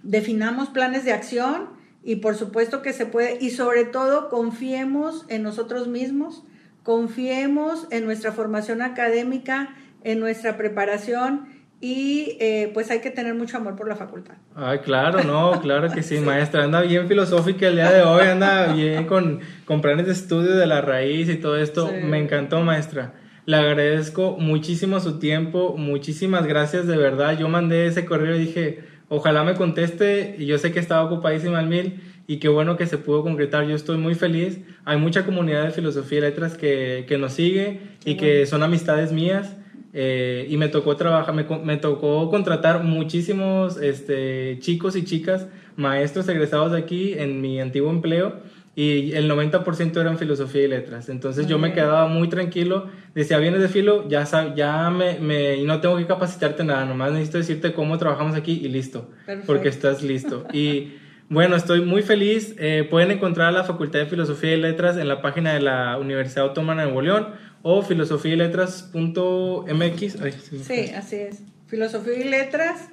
definamos 0.03 0.69
planes 0.69 1.03
de 1.03 1.11
acción 1.11 1.69
y 2.03 2.17
por 2.17 2.35
supuesto 2.35 2.81
que 2.81 2.93
se 2.93 3.05
puede. 3.05 3.37
Y 3.41 3.51
sobre 3.51 3.85
todo 3.85 4.29
confiemos 4.29 5.25
en 5.29 5.43
nosotros 5.43 5.87
mismos, 5.87 6.43
confiemos 6.83 7.87
en 7.91 8.05
nuestra 8.05 8.31
formación 8.31 8.81
académica, 8.81 9.75
en 10.03 10.19
nuestra 10.19 10.57
preparación 10.57 11.58
y 11.81 12.35
eh, 12.39 12.71
pues 12.73 12.91
hay 12.91 12.99
que 12.99 13.09
tener 13.09 13.35
mucho 13.35 13.57
amor 13.57 13.75
por 13.75 13.87
la 13.87 13.95
facultad. 13.95 14.35
Ay, 14.55 14.79
claro, 14.79 15.23
no, 15.23 15.61
claro 15.61 15.89
que 15.89 16.03
sí, 16.03 16.19
maestra. 16.19 16.65
Anda 16.65 16.81
bien 16.81 17.07
filosófica 17.07 17.67
el 17.67 17.75
día 17.75 17.91
de 17.91 18.01
hoy, 18.01 18.27
anda 18.27 18.73
bien 18.73 19.05
con, 19.05 19.39
con 19.65 19.81
planes 19.81 20.05
de 20.05 20.11
estudio 20.11 20.55
de 20.55 20.67
la 20.67 20.81
raíz 20.81 21.29
y 21.29 21.35
todo 21.35 21.57
esto. 21.57 21.87
Sí. 21.87 22.05
Me 22.05 22.19
encantó, 22.19 22.59
maestra. 22.61 23.13
Le 23.45 23.55
agradezco 23.55 24.37
muchísimo 24.37 24.99
su 24.99 25.19
tiempo, 25.19 25.75
muchísimas 25.77 26.45
gracias, 26.45 26.85
de 26.85 26.97
verdad. 26.97 27.37
Yo 27.39 27.47
mandé 27.47 27.87
ese 27.87 28.05
correo 28.05 28.35
y 28.35 28.39
dije, 28.39 28.79
ojalá 29.07 29.43
me 29.43 29.55
conteste, 29.55 30.35
y 30.37 30.45
yo 30.45 30.57
sé 30.57 30.71
que 30.71 30.79
estaba 30.79 31.03
ocupadísima 31.03 31.59
al 31.59 31.67
mil, 31.67 32.01
y 32.27 32.37
qué 32.37 32.47
bueno 32.47 32.77
que 32.77 32.85
se 32.85 32.99
pudo 32.99 33.23
concretar. 33.23 33.65
Yo 33.65 33.73
estoy 33.73 33.97
muy 33.97 34.13
feliz. 34.13 34.59
Hay 34.85 34.97
mucha 34.97 35.25
comunidad 35.25 35.63
de 35.63 35.71
filosofía 35.71 36.19
y 36.19 36.21
letras 36.21 36.57
que, 36.57 37.05
que 37.07 37.17
nos 37.17 37.33
sigue 37.33 37.79
y 38.05 38.17
que 38.17 38.45
son 38.45 38.61
amistades 38.61 39.11
mías. 39.11 39.55
Eh, 39.93 40.45
y 40.49 40.57
me 40.57 40.67
tocó 40.67 40.95
trabajar, 40.95 41.33
me, 41.33 41.45
me, 41.63 41.77
tocó 41.77 42.29
contratar 42.29 42.83
muchísimos 42.83 43.81
este, 43.81 44.57
chicos 44.59 44.95
y 44.95 45.03
chicas, 45.03 45.47
maestros 45.77 46.29
egresados 46.29 46.73
de 46.73 46.77
aquí 46.77 47.13
en 47.13 47.41
mi 47.41 47.59
antiguo 47.59 47.89
empleo 47.89 48.35
y 48.75 49.13
el 49.13 49.29
90% 49.29 49.99
eran 49.99 50.17
filosofía 50.17 50.63
y 50.63 50.67
letras. 50.67 51.09
Entonces 51.09 51.47
yo 51.47 51.57
me 51.57 51.73
quedaba 51.73 52.07
muy 52.07 52.29
tranquilo, 52.29 52.87
decía, 53.15 53.37
vienes 53.37 53.61
de 53.61 53.67
filo, 53.67 54.07
ya, 54.07 54.25
ya 54.55 54.89
me, 54.89 55.19
me, 55.19 55.55
y 55.57 55.65
no 55.65 55.81
tengo 55.81 55.97
que 55.97 56.05
capacitarte 56.05 56.63
nada, 56.63 56.85
nomás 56.85 57.11
necesito 57.11 57.39
decirte 57.39 57.73
cómo 57.73 57.97
trabajamos 57.97 58.35
aquí 58.35 58.61
y 58.63 58.69
listo, 58.69 59.09
porque 59.45 59.69
estás 59.69 60.03
listo. 60.03 60.45
Y 60.53 60.93
bueno, 61.29 61.55
estoy 61.55 61.81
muy 61.81 62.01
feliz. 62.01 62.55
Eh, 62.57 62.87
pueden 62.89 63.11
encontrar 63.11 63.53
la 63.53 63.63
Facultad 63.63 63.99
de 63.99 64.05
Filosofía 64.05 64.53
y 64.53 64.61
Letras 64.61 64.97
en 64.97 65.07
la 65.07 65.21
página 65.21 65.53
de 65.53 65.59
la 65.59 65.97
Universidad 65.97 66.45
Autónoma 66.45 66.73
de 66.73 66.83
Nuevo 66.83 67.01
León 67.01 67.27
o 67.61 67.81
filosofialetras.mx. 67.81 70.17
Sí, 70.63 70.91
así 70.95 71.15
es. 71.15 71.41
Filosofía 71.67 72.17
y 72.17 72.25
Letras. 72.25 72.89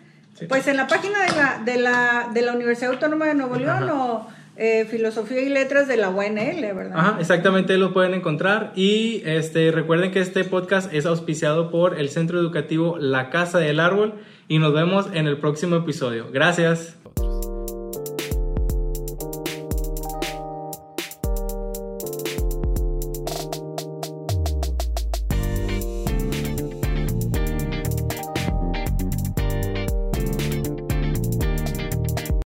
Pues 0.49 0.67
en 0.69 0.77
la 0.77 0.87
página 0.87 1.25
de 1.25 1.33
la, 1.33 1.63
de 1.65 1.79
la, 1.79 2.31
de 2.33 2.43
la 2.43 2.53
Universidad 2.53 2.93
Autónoma 2.93 3.27
de 3.27 3.35
Nuevo 3.35 3.57
León 3.57 3.89
o 3.89 4.27
eh, 4.57 4.87
Filosofía 4.91 5.43
y 5.43 5.49
Letras 5.49 5.89
de 5.89 5.97
la 5.97 6.11
UNL, 6.11 6.75
¿verdad? 6.75 6.93
Ajá, 6.95 7.17
exactamente, 7.21 7.77
lo 7.79 7.93
pueden 7.93 8.15
encontrar. 8.15 8.73
Y 8.75 9.23
este, 9.25 9.71
recuerden 9.71 10.11
que 10.11 10.21
este 10.21 10.45
podcast 10.45 10.93
es 10.93 11.07
auspiciado 11.07 11.71
por 11.71 11.99
el 11.99 12.11
Centro 12.11 12.39
Educativo 12.39 12.99
La 12.99 13.31
Casa 13.31 13.59
del 13.59 13.81
Árbol 13.81 14.15
y 14.49 14.59
nos 14.59 14.73
vemos 14.73 15.07
en 15.13 15.27
el 15.27 15.39
próximo 15.39 15.77
episodio. 15.77 16.31
Gracias. 16.31 16.97